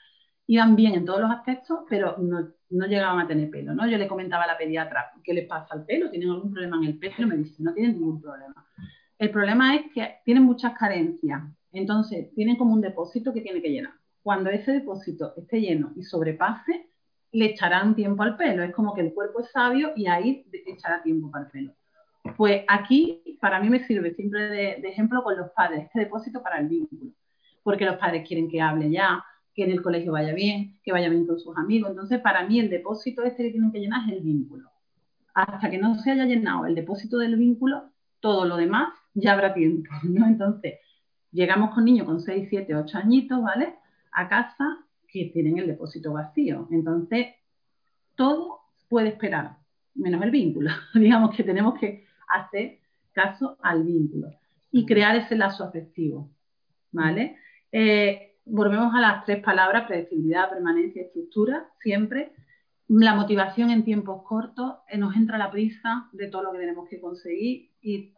iban 0.47 0.75
bien 0.75 0.93
en 0.95 1.05
todos 1.05 1.21
los 1.21 1.31
aspectos, 1.31 1.79
pero 1.89 2.17
no, 2.17 2.47
no, 2.69 2.85
llegaban 2.85 3.19
a 3.19 3.27
tener 3.27 3.49
pelo, 3.49 3.73
¿no? 3.75 3.87
Yo 3.87 3.97
le 3.97 4.07
comentaba 4.07 4.45
a 4.45 4.47
la 4.47 4.57
pediatra, 4.57 5.11
¿qué 5.23 5.33
les 5.33 5.47
pasa 5.47 5.73
al 5.73 5.85
pelo? 5.85 6.09
¿Tienen 6.09 6.29
algún 6.29 6.51
problema 6.51 6.77
en 6.77 6.85
el 6.85 6.97
pelo? 6.97 7.27
Me 7.27 7.35
dice, 7.35 7.61
no 7.61 7.73
tienen 7.73 7.99
ningún 7.99 8.21
problema. 8.21 8.65
El 9.19 9.31
problema 9.31 9.75
es 9.75 9.91
que 9.93 10.19
tienen 10.23 10.43
muchas 10.43 10.77
carencias 10.77 11.41
entonces, 11.77 12.33
tienen 12.33 12.55
como 12.55 12.73
un 12.73 12.81
depósito 12.81 13.33
que 13.33 13.41
tiene 13.41 13.61
que 13.61 13.69
llenar. 13.69 13.93
Cuando 14.23 14.49
ese 14.49 14.71
depósito 14.71 15.33
esté 15.37 15.61
lleno 15.61 15.93
y 15.95 16.03
sobrepase, 16.03 16.89
le 17.31 17.45
echarán 17.45 17.95
tiempo 17.95 18.23
al 18.23 18.37
pelo. 18.37 18.63
Es 18.63 18.73
como 18.73 18.93
que 18.93 19.01
el 19.01 19.13
cuerpo 19.13 19.41
es 19.41 19.51
sabio 19.51 19.91
y 19.95 20.07
ahí 20.07 20.45
echará 20.65 21.01
tiempo 21.03 21.29
para 21.31 21.45
el 21.45 21.51
pelo. 21.51 21.73
Pues 22.35 22.63
aquí 22.67 23.37
para 23.39 23.59
mí 23.59 23.69
me 23.69 23.85
sirve 23.85 24.13
siempre 24.13 24.49
de, 24.49 24.71
ejemplo 24.83 25.23
con 25.23 25.37
los 25.37 25.51
padres, 25.51 25.85
este 25.85 25.99
depósito 26.01 26.41
para 26.41 26.59
el 26.59 26.67
vínculo, 26.67 27.11
porque 27.63 27.85
los 27.85 27.97
padres 27.97 28.27
quieren 28.27 28.49
que 28.49 28.61
hable 28.61 28.89
ya, 28.89 29.23
que 29.53 29.63
en 29.63 29.71
el 29.71 29.81
colegio 29.81 30.11
vaya 30.11 30.33
bien, 30.33 30.79
que 30.83 30.91
vaya 30.91 31.09
bien 31.09 31.25
con 31.25 31.39
sus 31.39 31.55
amigos. 31.57 31.91
Entonces, 31.91 32.19
para 32.19 32.45
mí 32.45 32.59
el 32.59 32.69
depósito 32.69 33.23
este 33.23 33.43
que 33.43 33.51
tienen 33.51 33.71
que 33.71 33.79
llenar 33.79 34.07
es 34.09 34.17
el 34.17 34.23
vínculo. 34.23 34.69
Hasta 35.33 35.69
que 35.69 35.77
no 35.77 35.95
se 35.95 36.11
haya 36.11 36.25
llenado 36.25 36.65
el 36.65 36.75
depósito 36.75 37.17
del 37.17 37.35
vínculo, 37.35 37.91
todo 38.19 38.45
lo 38.45 38.57
demás 38.57 38.89
ya 39.13 39.33
habrá 39.33 39.53
tiempo. 39.53 39.89
Entonces, 40.03 40.79
llegamos 41.37 41.73
con 41.73 41.85
niños 41.85 42.07
con 42.07 42.19
6, 42.19 42.47
7, 42.49 42.75
8 42.75 42.97
añitos, 42.97 43.41
¿vale? 43.41 43.75
A 44.11 44.27
casa 44.27 44.79
que 45.07 45.29
tienen 45.31 45.59
el 45.59 45.67
depósito 45.67 46.13
vacío. 46.13 46.67
Entonces, 46.71 47.27
todo 48.15 48.61
puede 48.89 49.09
esperar, 49.09 49.57
menos 49.93 50.21
el 50.23 50.31
vínculo. 50.31 50.71
Digamos 50.95 51.35
que 51.35 51.43
tenemos 51.43 51.79
que 51.79 52.07
hacer 52.27 52.79
caso 53.13 53.57
al 53.61 53.83
vínculo 53.83 54.31
y 54.71 54.85
crear 54.87 55.15
ese 55.15 55.35
lazo 55.35 55.63
afectivo, 55.63 56.31
¿vale? 56.91 57.37
Eh, 57.71 58.37
volvemos 58.45 58.93
a 58.95 58.99
las 58.99 59.25
tres 59.25 59.43
palabras, 59.43 59.85
predictibilidad, 59.87 60.49
permanencia 60.49 61.03
estructura, 61.03 61.67
siempre. 61.81 62.33
La 62.87 63.13
motivación 63.13 63.69
en 63.69 63.83
tiempos 63.83 64.23
cortos, 64.23 64.77
eh, 64.89 64.97
nos 64.97 65.15
entra 65.15 65.37
la 65.37 65.51
prisa 65.51 66.09
de 66.13 66.29
todo 66.29 66.43
lo 66.43 66.51
que 66.51 66.59
tenemos 66.59 66.89
que 66.89 66.99
conseguir 66.99 67.69
y 67.81 68.13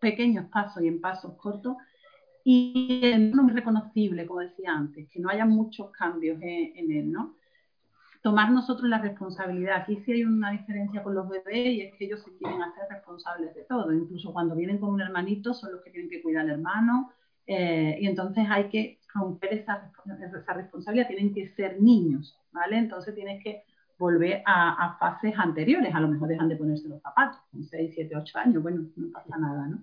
pequeños 0.00 0.46
pasos 0.46 0.82
y 0.82 0.88
en 0.88 1.00
pasos 1.00 1.36
cortos. 1.36 1.76
Y 2.44 3.00
el 3.02 3.30
no 3.30 3.48
es 3.48 3.54
reconocible, 3.54 4.26
como 4.26 4.40
decía 4.40 4.72
antes, 4.72 5.08
que 5.08 5.18
no 5.18 5.30
haya 5.30 5.46
muchos 5.46 5.90
cambios 5.90 6.38
en, 6.42 6.92
él, 6.92 7.10
¿no? 7.10 7.34
Tomar 8.22 8.50
nosotros 8.50 8.88
la 8.88 8.98
responsabilidad. 8.98 9.80
Aquí 9.80 9.96
sí 10.04 10.12
hay 10.12 10.24
una 10.24 10.50
diferencia 10.50 11.02
con 11.02 11.14
los 11.14 11.26
bebés 11.28 11.66
y 11.72 11.80
es 11.80 11.94
que 11.94 12.04
ellos 12.04 12.22
se 12.22 12.36
quieren 12.36 12.62
hacer 12.62 12.84
responsables 12.90 13.54
de 13.54 13.62
todo. 13.62 13.90
Incluso 13.92 14.32
cuando 14.32 14.54
vienen 14.54 14.78
con 14.78 14.90
un 14.90 15.00
hermanito 15.00 15.54
son 15.54 15.72
los 15.72 15.82
que 15.82 15.90
tienen 15.90 16.10
que 16.10 16.22
cuidar 16.22 16.44
al 16.44 16.50
hermano, 16.50 17.12
eh, 17.46 17.98
y 18.00 18.06
entonces 18.06 18.46
hay 18.48 18.68
que 18.68 18.98
romper 19.12 19.54
esa, 19.54 19.90
esa, 20.20 20.52
responsabilidad, 20.54 21.08
tienen 21.08 21.32
que 21.32 21.48
ser 21.50 21.80
niños, 21.80 22.38
¿vale? 22.52 22.76
Entonces 22.76 23.14
tienes 23.14 23.42
que 23.42 23.62
volver 23.98 24.42
a, 24.44 24.96
fases 24.98 25.34
anteriores, 25.38 25.94
a 25.94 26.00
lo 26.00 26.08
mejor 26.08 26.28
dejan 26.28 26.48
de 26.48 26.56
ponerse 26.56 26.88
los 26.88 27.00
zapatos, 27.00 27.40
con 27.50 27.64
6, 27.64 27.92
7, 27.94 28.16
8 28.16 28.38
años, 28.38 28.62
bueno, 28.62 28.86
no 28.96 29.12
pasa 29.12 29.36
nada, 29.38 29.68
¿no? 29.68 29.82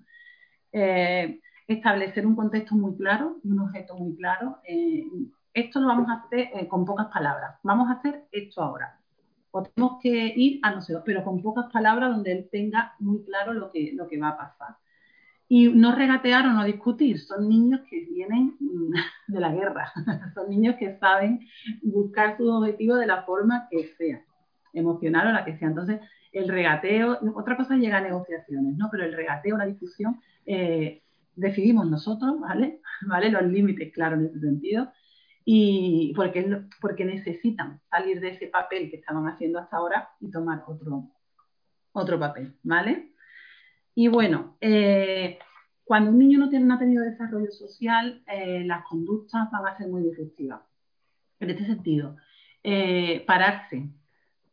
Eh, 0.73 1.39
establecer 1.67 2.25
un 2.25 2.35
contexto 2.35 2.75
muy 2.75 2.95
claro 2.95 3.37
y 3.43 3.51
un 3.51 3.59
objeto 3.59 3.95
muy 3.95 4.15
claro. 4.15 4.57
Eh, 4.67 5.05
esto 5.53 5.79
lo 5.79 5.87
vamos 5.87 6.09
a 6.09 6.23
hacer 6.23 6.67
con 6.67 6.85
pocas 6.85 7.07
palabras. 7.07 7.57
Vamos 7.63 7.89
a 7.89 7.93
hacer 7.93 8.25
esto 8.31 8.61
ahora. 8.61 9.01
O 9.51 9.63
tenemos 9.63 9.99
que 10.01 10.33
ir 10.35 10.59
a 10.63 10.71
no 10.71 10.81
sé, 10.81 10.95
pero 11.05 11.23
con 11.23 11.41
pocas 11.41 11.65
palabras 11.71 12.11
donde 12.11 12.31
él 12.31 12.49
tenga 12.51 12.95
muy 12.99 13.23
claro 13.25 13.53
lo 13.53 13.69
que, 13.71 13.91
lo 13.93 14.07
que 14.07 14.17
va 14.17 14.29
a 14.29 14.37
pasar. 14.37 14.77
Y 15.49 15.67
no 15.67 15.93
regatear 15.93 16.47
o 16.47 16.53
no 16.53 16.63
discutir, 16.63 17.19
son 17.19 17.49
niños 17.49 17.81
que 17.89 18.05
vienen 18.05 18.55
de 19.27 19.39
la 19.41 19.51
guerra, 19.51 19.91
son 20.33 20.49
niños 20.49 20.77
que 20.79 20.97
saben 20.97 21.41
buscar 21.81 22.37
sus 22.37 22.49
objetivos 22.49 22.99
de 22.99 23.07
la 23.07 23.23
forma 23.23 23.67
que 23.69 23.89
sea, 23.97 24.23
emocional 24.71 25.27
o 25.27 25.31
la 25.33 25.43
que 25.43 25.57
sea. 25.57 25.67
Entonces, 25.67 25.99
el 26.31 26.47
regateo, 26.47 27.19
otra 27.35 27.57
cosa 27.57 27.75
llega 27.75 27.97
a 27.97 28.01
negociaciones, 28.01 28.77
¿no? 28.77 28.87
Pero 28.89 29.03
el 29.03 29.13
regateo, 29.13 29.57
la 29.57 29.65
discusión, 29.65 30.21
eh, 30.45 31.03
decidimos 31.35 31.89
nosotros, 31.89 32.39
¿vale? 32.39 32.81
¿vale? 33.07 33.29
Los 33.31 33.43
límites, 33.43 33.93
claro, 33.93 34.15
en 34.15 34.25
ese 34.25 34.39
sentido, 34.39 34.91
y 35.43 36.13
porque, 36.15 36.65
porque 36.79 37.05
necesitan 37.05 37.81
salir 37.89 38.19
de 38.19 38.29
ese 38.29 38.47
papel 38.47 38.89
que 38.89 38.97
estaban 38.97 39.27
haciendo 39.27 39.59
hasta 39.59 39.77
ahora 39.77 40.09
y 40.19 40.29
tomar 40.29 40.63
otro, 40.67 41.09
otro 41.93 42.19
papel, 42.19 42.55
¿vale? 42.63 43.13
Y 43.95 44.07
bueno, 44.07 44.57
eh, 44.61 45.39
cuando 45.83 46.11
un 46.11 46.19
niño 46.19 46.39
no, 46.39 46.49
tiene, 46.49 46.65
no 46.65 46.75
ha 46.75 46.79
tenido 46.79 47.03
desarrollo 47.03 47.51
social, 47.51 48.23
eh, 48.27 48.63
las 48.65 48.85
conductas 48.85 49.49
van 49.51 49.67
a 49.67 49.77
ser 49.77 49.87
muy 49.89 50.03
disruptivas. 50.03 50.61
En 51.39 51.49
este 51.49 51.65
sentido, 51.65 52.15
eh, 52.63 53.23
pararse, 53.25 53.89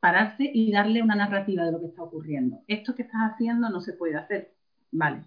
pararse 0.01 0.51
y 0.53 0.73
darle 0.73 1.03
una 1.03 1.15
narrativa 1.15 1.65
de 1.65 1.73
lo 1.73 1.81
que 1.81 1.87
está 1.87 2.03
ocurriendo. 2.03 2.63
Esto 2.67 2.95
que 2.95 3.03
estás 3.03 3.33
haciendo 3.33 3.69
no 3.69 3.81
se 3.81 3.93
puede 3.93 4.17
hacer, 4.17 4.55
¿vale? 4.91 5.25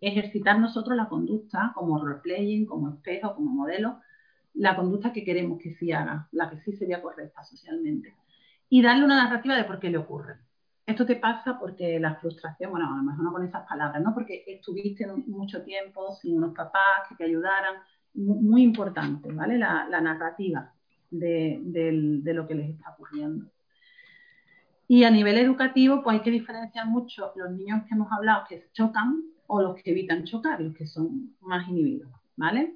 Ejercitar 0.00 0.58
nosotros 0.58 0.96
la 0.96 1.08
conducta 1.08 1.72
como 1.74 1.98
role-playing, 1.98 2.66
como 2.66 2.90
espejo, 2.90 3.34
como 3.34 3.50
modelo, 3.50 4.00
la 4.54 4.76
conducta 4.76 5.12
que 5.12 5.24
queremos 5.24 5.58
que 5.60 5.74
sí 5.74 5.92
haga, 5.92 6.28
la 6.32 6.50
que 6.50 6.58
sí 6.58 6.72
sería 6.72 7.02
correcta 7.02 7.44
socialmente. 7.44 8.14
Y 8.68 8.82
darle 8.82 9.04
una 9.04 9.22
narrativa 9.22 9.56
de 9.56 9.64
por 9.64 9.78
qué 9.78 9.90
le 9.90 9.98
ocurre. 9.98 10.38
Esto 10.86 11.04
te 11.04 11.16
pasa 11.16 11.58
porque 11.58 11.98
la 11.98 12.14
frustración, 12.14 12.70
bueno, 12.70 12.92
a 12.92 12.96
lo 12.96 13.02
mejor 13.02 13.24
no 13.24 13.32
con 13.32 13.44
esas 13.44 13.66
palabras, 13.66 14.00
¿no? 14.02 14.14
Porque 14.14 14.44
estuviste 14.46 15.06
mucho 15.26 15.62
tiempo 15.62 16.14
sin 16.14 16.36
unos 16.36 16.54
papás 16.54 17.08
que 17.08 17.16
te 17.16 17.24
ayudaran. 17.24 17.74
Muy 18.14 18.62
importante, 18.62 19.30
¿vale? 19.32 19.58
La, 19.58 20.00
narrativa 20.00 20.72
de, 21.10 21.60
lo 22.24 22.46
que 22.46 22.54
les 22.54 22.70
está 22.70 22.90
ocurriendo. 22.90 23.46
Y 24.88 25.04
a 25.04 25.10
nivel 25.10 25.38
educativo, 25.38 26.02
pues 26.02 26.14
hay 26.14 26.22
que 26.22 26.30
diferenciar 26.30 26.86
mucho 26.86 27.32
los 27.34 27.50
niños 27.50 27.82
que 27.86 27.94
hemos 27.94 28.10
hablado 28.12 28.44
que 28.48 28.68
chocan 28.72 29.22
o 29.48 29.62
los 29.62 29.76
que 29.76 29.90
evitan 29.90 30.24
chocar, 30.24 30.60
los 30.60 30.74
que 30.74 30.86
son 30.86 31.36
más 31.40 31.68
inhibidos, 31.68 32.10
¿vale? 32.36 32.74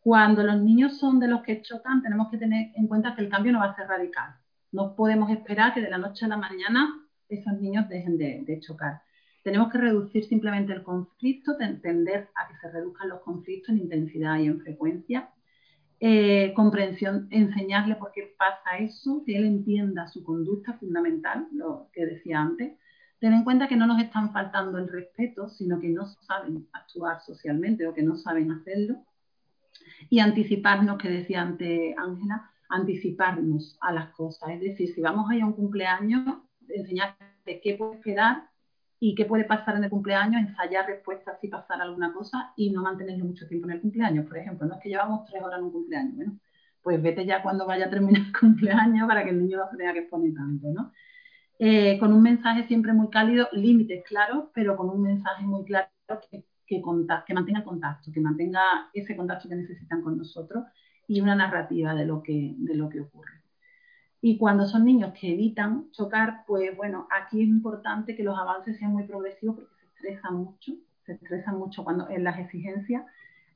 Cuando 0.00 0.42
los 0.42 0.60
niños 0.60 0.98
son 0.98 1.20
de 1.20 1.28
los 1.28 1.42
que 1.42 1.60
chocan, 1.60 2.02
tenemos 2.02 2.30
que 2.30 2.38
tener 2.38 2.72
en 2.74 2.86
cuenta 2.86 3.14
que 3.14 3.22
el 3.22 3.28
cambio 3.28 3.52
no 3.52 3.60
va 3.60 3.66
a 3.66 3.76
ser 3.76 3.86
radical. 3.86 4.34
No 4.72 4.94
podemos 4.96 5.30
esperar 5.30 5.74
que 5.74 5.82
de 5.82 5.90
la 5.90 5.98
noche 5.98 6.24
a 6.24 6.28
la 6.28 6.38
mañana 6.38 7.06
esos 7.28 7.60
niños 7.60 7.88
dejen 7.88 8.16
de, 8.16 8.60
chocar. 8.60 9.02
Tenemos 9.42 9.70
que 9.70 9.78
reducir 9.78 10.24
simplemente 10.24 10.72
el 10.72 10.82
conflicto, 10.82 11.56
tender 11.56 12.28
a 12.34 12.48
que 12.48 12.56
se 12.60 12.70
reduzcan 12.70 13.08
los 13.08 13.20
conflictos 13.20 13.70
en 13.70 13.78
intensidad 13.78 14.38
y 14.38 14.46
en 14.46 14.60
frecuencia. 14.60 15.30
Eh, 16.02 16.54
comprensión, 16.54 17.28
enseñarle 17.30 17.94
por 17.96 18.10
qué 18.12 18.34
pasa 18.38 18.78
eso, 18.78 19.22
que 19.26 19.36
él 19.36 19.44
entienda 19.44 20.08
su 20.08 20.24
conducta 20.24 20.72
fundamental, 20.74 21.46
lo 21.52 21.88
que 21.92 22.06
decía 22.06 22.40
antes. 22.40 22.78
Ten 23.20 23.34
en 23.34 23.44
cuenta 23.44 23.68
que 23.68 23.76
no 23.76 23.86
nos 23.86 24.00
están 24.00 24.32
faltando 24.32 24.78
el 24.78 24.88
respeto, 24.88 25.48
sino 25.50 25.78
que 25.78 25.90
no 25.90 26.06
saben 26.06 26.66
actuar 26.72 27.20
socialmente 27.20 27.86
o 27.86 27.92
que 27.92 28.02
no 28.02 28.16
saben 28.16 28.50
hacerlo. 28.50 29.04
Y 30.08 30.20
anticiparnos, 30.20 30.96
que 30.96 31.10
decía 31.10 31.42
antes 31.42 31.94
Ángela, 31.98 32.50
anticiparnos 32.70 33.76
a 33.82 33.92
las 33.92 34.10
cosas. 34.10 34.50
Es 34.50 34.60
decir, 34.60 34.94
si 34.94 35.02
vamos 35.02 35.30
a 35.30 35.36
ir 35.36 35.42
a 35.42 35.46
un 35.46 35.52
cumpleaños, 35.52 36.24
enseñarte 36.68 37.60
qué 37.60 37.74
puede 37.74 37.96
esperar 37.96 38.48
y 38.98 39.14
qué 39.14 39.26
puede 39.26 39.44
pasar 39.44 39.76
en 39.76 39.84
el 39.84 39.90
cumpleaños, 39.90 40.40
ensayar 40.40 40.86
respuestas 40.86 41.38
si 41.40 41.48
pasara 41.48 41.84
alguna 41.84 42.14
cosa 42.14 42.54
y 42.56 42.70
no 42.70 42.82
mantenerlo 42.82 43.26
mucho 43.26 43.46
tiempo 43.46 43.66
en 43.66 43.74
el 43.74 43.80
cumpleaños. 43.82 44.26
Por 44.26 44.38
ejemplo, 44.38 44.66
no 44.66 44.76
es 44.76 44.80
que 44.82 44.88
llevamos 44.88 45.26
tres 45.26 45.42
horas 45.42 45.58
en 45.58 45.66
un 45.66 45.72
cumpleaños, 45.72 46.16
bueno, 46.16 46.38
pues 46.82 47.02
vete 47.02 47.26
ya 47.26 47.42
cuando 47.42 47.66
vaya 47.66 47.86
a 47.86 47.90
terminar 47.90 48.22
el 48.22 48.32
cumpleaños 48.40 49.06
para 49.06 49.24
que 49.24 49.30
el 49.30 49.42
niño 49.42 49.58
no 49.58 49.70
se 49.70 49.76
tenga 49.76 49.92
que 49.92 50.00
exponer 50.00 50.32
tanto, 50.32 50.68
¿no? 50.72 50.92
Eh, 51.62 51.98
con 51.98 52.14
un 52.14 52.22
mensaje 52.22 52.66
siempre 52.66 52.94
muy 52.94 53.10
cálido, 53.10 53.46
límites 53.52 54.02
claros, 54.04 54.46
pero 54.54 54.78
con 54.78 54.88
un 54.88 55.02
mensaje 55.02 55.44
muy 55.44 55.62
claro 55.66 55.90
que, 56.30 56.46
que, 56.66 56.82
mantenga 57.34 57.62
contacto, 57.62 58.10
que 58.10 58.20
mantenga 58.20 58.62
ese 58.94 59.14
contacto 59.14 59.46
que 59.46 59.56
necesitan 59.56 60.00
con 60.00 60.16
nosotros 60.16 60.64
y 61.06 61.20
una 61.20 61.34
narrativa 61.34 61.94
de 61.94 62.06
lo 62.06 62.22
que, 62.22 62.54
de 62.56 62.74
lo 62.74 62.88
que 62.88 63.02
ocurre. 63.02 63.42
Y 64.22 64.38
cuando 64.38 64.64
son 64.66 64.86
niños 64.86 65.12
que 65.12 65.34
evitan 65.34 65.90
chocar, 65.90 66.44
pues 66.46 66.74
bueno, 66.78 67.06
aquí 67.10 67.42
es 67.42 67.48
importante 67.48 68.16
que 68.16 68.24
los 68.24 68.38
avances 68.38 68.78
sean 68.78 68.92
muy 68.92 69.02
progresivos 69.02 69.56
porque 69.56 69.74
se 69.80 69.86
estresan 69.86 70.36
mucho, 70.36 70.72
se 71.04 71.12
estresan 71.12 71.58
mucho 71.58 71.84
cuando 71.84 72.08
en 72.08 72.24
las 72.24 72.38
exigencias. 72.38 73.04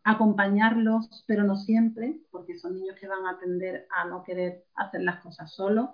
Acompañarlos, 0.03 1.25
pero 1.27 1.45
no 1.45 1.57
siempre, 1.57 2.19
porque 2.31 2.59
son 2.59 2.75
niños 2.75 2.97
que 3.01 3.09
van 3.09 3.27
a 3.27 3.39
tender 3.39 3.87
a 3.97 4.05
no 4.05 4.23
querer 4.25 4.65
hacer 4.75 5.01
las 5.01 5.21
cosas 5.21 5.55
solos. 5.55 5.89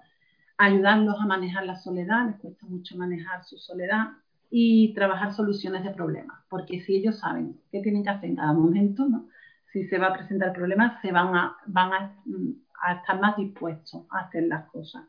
Ayudarlos 0.63 1.17
a 1.19 1.27
manejar 1.27 1.65
la 1.65 1.77
soledad, 1.77 2.27
les 2.27 2.37
cuesta 2.37 2.67
mucho 2.67 2.97
manejar 2.97 3.45
su 3.45 3.57
soledad 3.57 4.09
y 4.51 4.93
trabajar 4.95 5.33
soluciones 5.33 5.85
de 5.85 5.91
problemas, 5.91 6.39
porque 6.51 6.81
si 6.81 6.97
ellos 6.97 7.19
saben 7.19 7.59
qué 7.71 7.81
tienen 7.81 8.03
que 8.03 8.11
hacer 8.11 8.31
en 8.31 8.37
cada 8.37 8.53
momento, 8.53 9.09
¿no? 9.09 9.29
si 9.73 9.85
se 9.87 9.99
va 9.99 10.09
a 10.09 10.15
presentar 10.15 10.53
problemas, 10.53 11.01
se 11.01 11.13
van 11.13 11.35
a, 11.35 11.57
van 11.67 11.93
a 11.93 12.17
mm, 12.25 12.97
estar 12.99 13.21
más 13.21 13.37
dispuestos 13.37 14.05
a 14.11 14.21
hacer 14.21 14.45
las 14.45 14.69
cosas. 14.71 15.05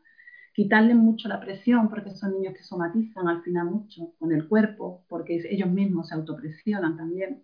Quitarles 0.54 0.96
mucho 0.96 1.28
la 1.28 1.40
presión, 1.40 1.88
porque 1.88 2.10
son 2.10 2.34
niños 2.34 2.54
que 2.54 2.62
somatizan 2.62 3.28
al 3.28 3.42
final 3.42 3.66
mucho 3.66 4.12
con 4.18 4.32
el 4.32 4.46
cuerpo, 4.48 5.04
porque 5.08 5.42
ellos 5.50 5.70
mismos 5.70 6.08
se 6.08 6.14
autopresionan 6.14 6.96
también. 6.96 7.42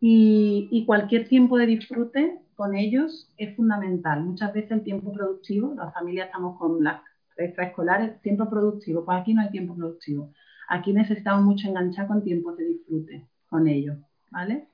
Y, 0.00 0.84
cualquier 0.86 1.28
tiempo 1.28 1.56
de 1.56 1.66
disfrute 1.66 2.38
con 2.54 2.74
ellos 2.74 3.32
es 3.38 3.56
fundamental. 3.56 4.22
Muchas 4.22 4.52
veces 4.52 4.72
el 4.72 4.82
tiempo 4.82 5.12
productivo, 5.12 5.74
las 5.74 5.94
familias 5.94 6.26
estamos 6.26 6.58
con 6.58 6.84
las 6.84 7.00
extraescolares, 7.36 8.20
tiempo 8.22 8.48
productivo, 8.48 9.04
pues 9.04 9.18
aquí 9.20 9.34
no 9.34 9.42
hay 9.42 9.50
tiempo 9.50 9.74
productivo. 9.74 10.32
Aquí 10.68 10.92
necesitamos 10.92 11.44
mucho 11.44 11.68
enganchar 11.68 12.06
con 12.06 12.22
tiempos 12.22 12.56
de 12.56 12.64
disfrute 12.64 13.26
con 13.48 13.68
ellos, 13.68 13.98
¿vale? 14.30 14.66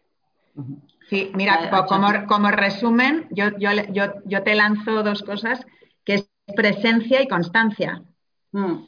Sí, 1.09 1.31
mira, 1.35 1.71
como, 1.87 2.09
como, 2.27 2.51
resumen, 2.51 3.27
yo, 3.31 3.57
yo, 3.59 3.71
yo, 3.93 4.05
yo, 4.25 4.43
te 4.43 4.55
lanzo 4.55 5.03
dos 5.03 5.23
cosas, 5.23 5.67
que 6.05 6.15
es 6.15 6.31
presencia 6.55 7.23
y 7.23 7.29
constancia. 7.29 8.03
Mm. 8.53 8.85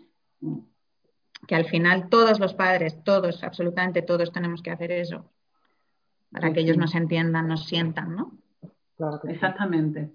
Que 1.47 1.55
al 1.55 1.65
final 1.65 2.09
todos 2.09 2.39
los 2.39 2.55
padres, 2.55 3.03
todos, 3.05 3.43
absolutamente 3.43 4.03
todos 4.03 4.33
tenemos 4.33 4.63
que 4.63 4.71
hacer 4.71 4.93
eso 4.93 5.31
para 6.31 6.53
que 6.53 6.61
ellos 6.61 6.79
nos 6.79 6.95
entiendan, 6.95 7.49
nos 7.49 7.67
sientan, 7.67 8.17
¿no? 8.17 8.33
Exactamente. 9.25 10.11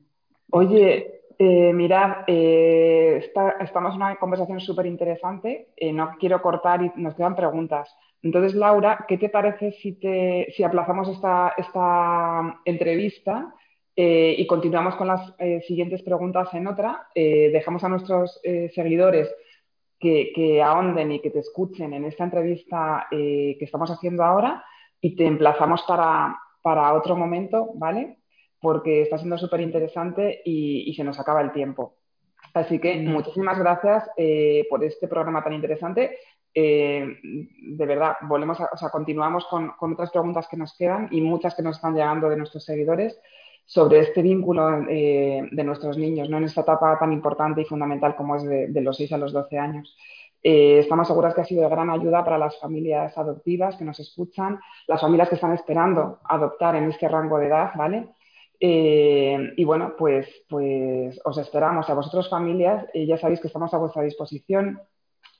Oye, 0.49 1.16
eh, 1.39 1.71
mirad, 1.71 2.23
eh, 2.25 3.31
estamos 3.59 3.91
en 3.91 4.01
una 4.01 4.15
conversación 4.15 4.59
súper 4.59 4.87
interesante. 4.87 5.69
Eh, 5.75 5.93
no 5.93 6.15
quiero 6.19 6.41
cortar 6.41 6.81
y 6.81 6.91
nos 6.95 7.15
quedan 7.15 7.35
preguntas. 7.35 7.95
Entonces, 8.23 8.55
Laura, 8.55 9.05
¿qué 9.07 9.17
te 9.17 9.29
parece 9.29 9.71
si, 9.73 9.93
te, 9.93 10.47
si 10.55 10.63
aplazamos 10.63 11.07
esta, 11.09 11.53
esta 11.57 12.59
entrevista 12.65 13.53
y 13.99 14.45
continuamos 14.45 14.95
con 14.95 15.07
las 15.07 15.33
siguientes 15.65 16.03
preguntas 16.03 16.53
en 16.53 16.67
otra? 16.67 17.07
dejamos 17.15 17.83
a 17.83 17.89
nuestros 17.89 18.39
seguidores 18.75 19.33
que, 19.99 20.31
que, 20.35 20.61
ahonden 20.61 21.13
y 21.13 21.19
que 21.19 21.31
te 21.31 21.39
escuchen 21.39 21.93
en 21.93 22.05
esta 22.05 22.23
entrevista 22.23 23.07
que 23.09 23.57
estamos 23.59 23.89
haciendo 23.89 24.23
ahora 24.23 24.63
y 25.01 25.15
te 25.15 25.25
emplazamos 25.25 25.81
para, 25.87 26.37
para 26.61 26.93
otro 26.93 27.15
momento, 27.15 27.71
¿vale? 27.73 28.17
Porque 28.59 29.03
está 29.03 29.17
siendo 29.17 29.37
súper 29.37 29.61
interesante 29.61 30.41
y, 30.43 30.93
se 30.95 31.03
nos 31.03 31.19
acaba 31.19 31.41
el 31.41 31.51
tiempo. 31.51 31.95
Así 32.53 32.79
que 32.79 32.95
muchísimas 32.97 33.59
gracias 33.59 34.09
eh, 34.17 34.65
por 34.69 34.83
este 34.83 35.07
programa 35.07 35.43
tan 35.43 35.53
interesante. 35.53 36.17
Eh, 36.53 37.05
de 37.21 37.85
verdad, 37.85 38.15
volvemos 38.23 38.59
a, 38.59 38.69
o 38.73 38.77
sea, 38.77 38.89
continuamos 38.89 39.45
con, 39.45 39.71
otras 39.79 40.11
preguntas 40.11 40.47
que 40.47 40.57
nos 40.57 40.75
quedan 40.75 41.07
y 41.11 41.21
muchas 41.21 41.53
que 41.53 41.61
nos 41.61 41.75
están 41.75 41.93
llegando 41.93 42.29
de 42.29 42.37
nuestros 42.37 42.63
seguidores 42.63 43.19
sobre 43.65 43.99
este 43.99 44.21
vínculo 44.21 44.85
eh, 44.89 45.47
de 45.51 45.63
nuestros 45.63 45.97
niños, 45.97 46.29
¿no? 46.29 46.37
en 46.37 46.45
esta 46.45 46.61
etapa 46.61 46.97
tan 46.97 47.11
importante 47.11 47.61
y 47.61 47.65
fundamental 47.65 48.15
como 48.15 48.37
es 48.37 48.43
de, 48.43 48.81
los 48.81 48.95
6 48.95 49.11
a 49.11 49.17
los 49.17 49.33
12 49.33 49.59
años. 49.59 49.95
estamos 50.41 51.09
seguras 51.09 51.35
que 51.35 51.41
ha 51.41 51.45
sido 51.45 51.63
de 51.63 51.69
gran 51.69 51.89
ayuda 51.89 52.23
para 52.23 52.37
las 52.37 52.57
familias 52.59 53.17
adoptivas 53.17 53.75
que 53.75 53.83
nos 53.83 53.99
escuchan, 53.99 54.57
las 54.87 55.01
familias 55.01 55.27
que 55.27 55.35
están 55.35 55.51
esperando 55.51 56.19
adoptar 56.23 56.77
en 56.77 56.85
este 56.85 57.09
rango 57.09 57.37
de 57.39 57.47
edad, 57.47 57.71
¿vale? 57.75 58.07
Eh, 58.59 59.53
y 59.55 59.63
bueno, 59.63 59.93
pues, 59.97 60.27
pues 60.49 61.19
os 61.23 61.37
esperamos 61.37 61.89
a 61.89 61.93
vosotros 61.93 62.29
familias, 62.29 62.85
y 62.93 63.05
ya 63.05 63.17
sabéis 63.17 63.39
que 63.39 63.47
estamos 63.47 63.73
a 63.73 63.77
vuestra 63.77 64.01
disposición, 64.01 64.79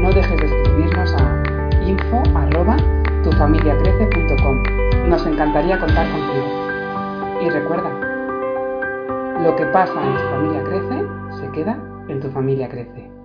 no 0.00 0.12
dejes 0.12 0.38
de 0.40 0.46
escribirnos 0.46 1.14
a 1.14 1.42
info.tufamiliacrece.com. 1.86 4.62
Nos 5.08 5.24
encantaría 5.26 5.78
contar 5.78 6.10
contigo. 6.10 6.46
Y 7.42 7.50
recuerda, 7.50 7.90
lo 9.42 9.54
que 9.56 9.66
pasa 9.66 9.92
en 10.02 10.16
tu 10.16 10.22
familia 10.30 10.64
crece, 10.64 11.04
se 11.40 11.50
queda 11.52 11.78
en 12.08 12.20
tu 12.20 12.30
familia 12.30 12.66
crece. 12.68 13.15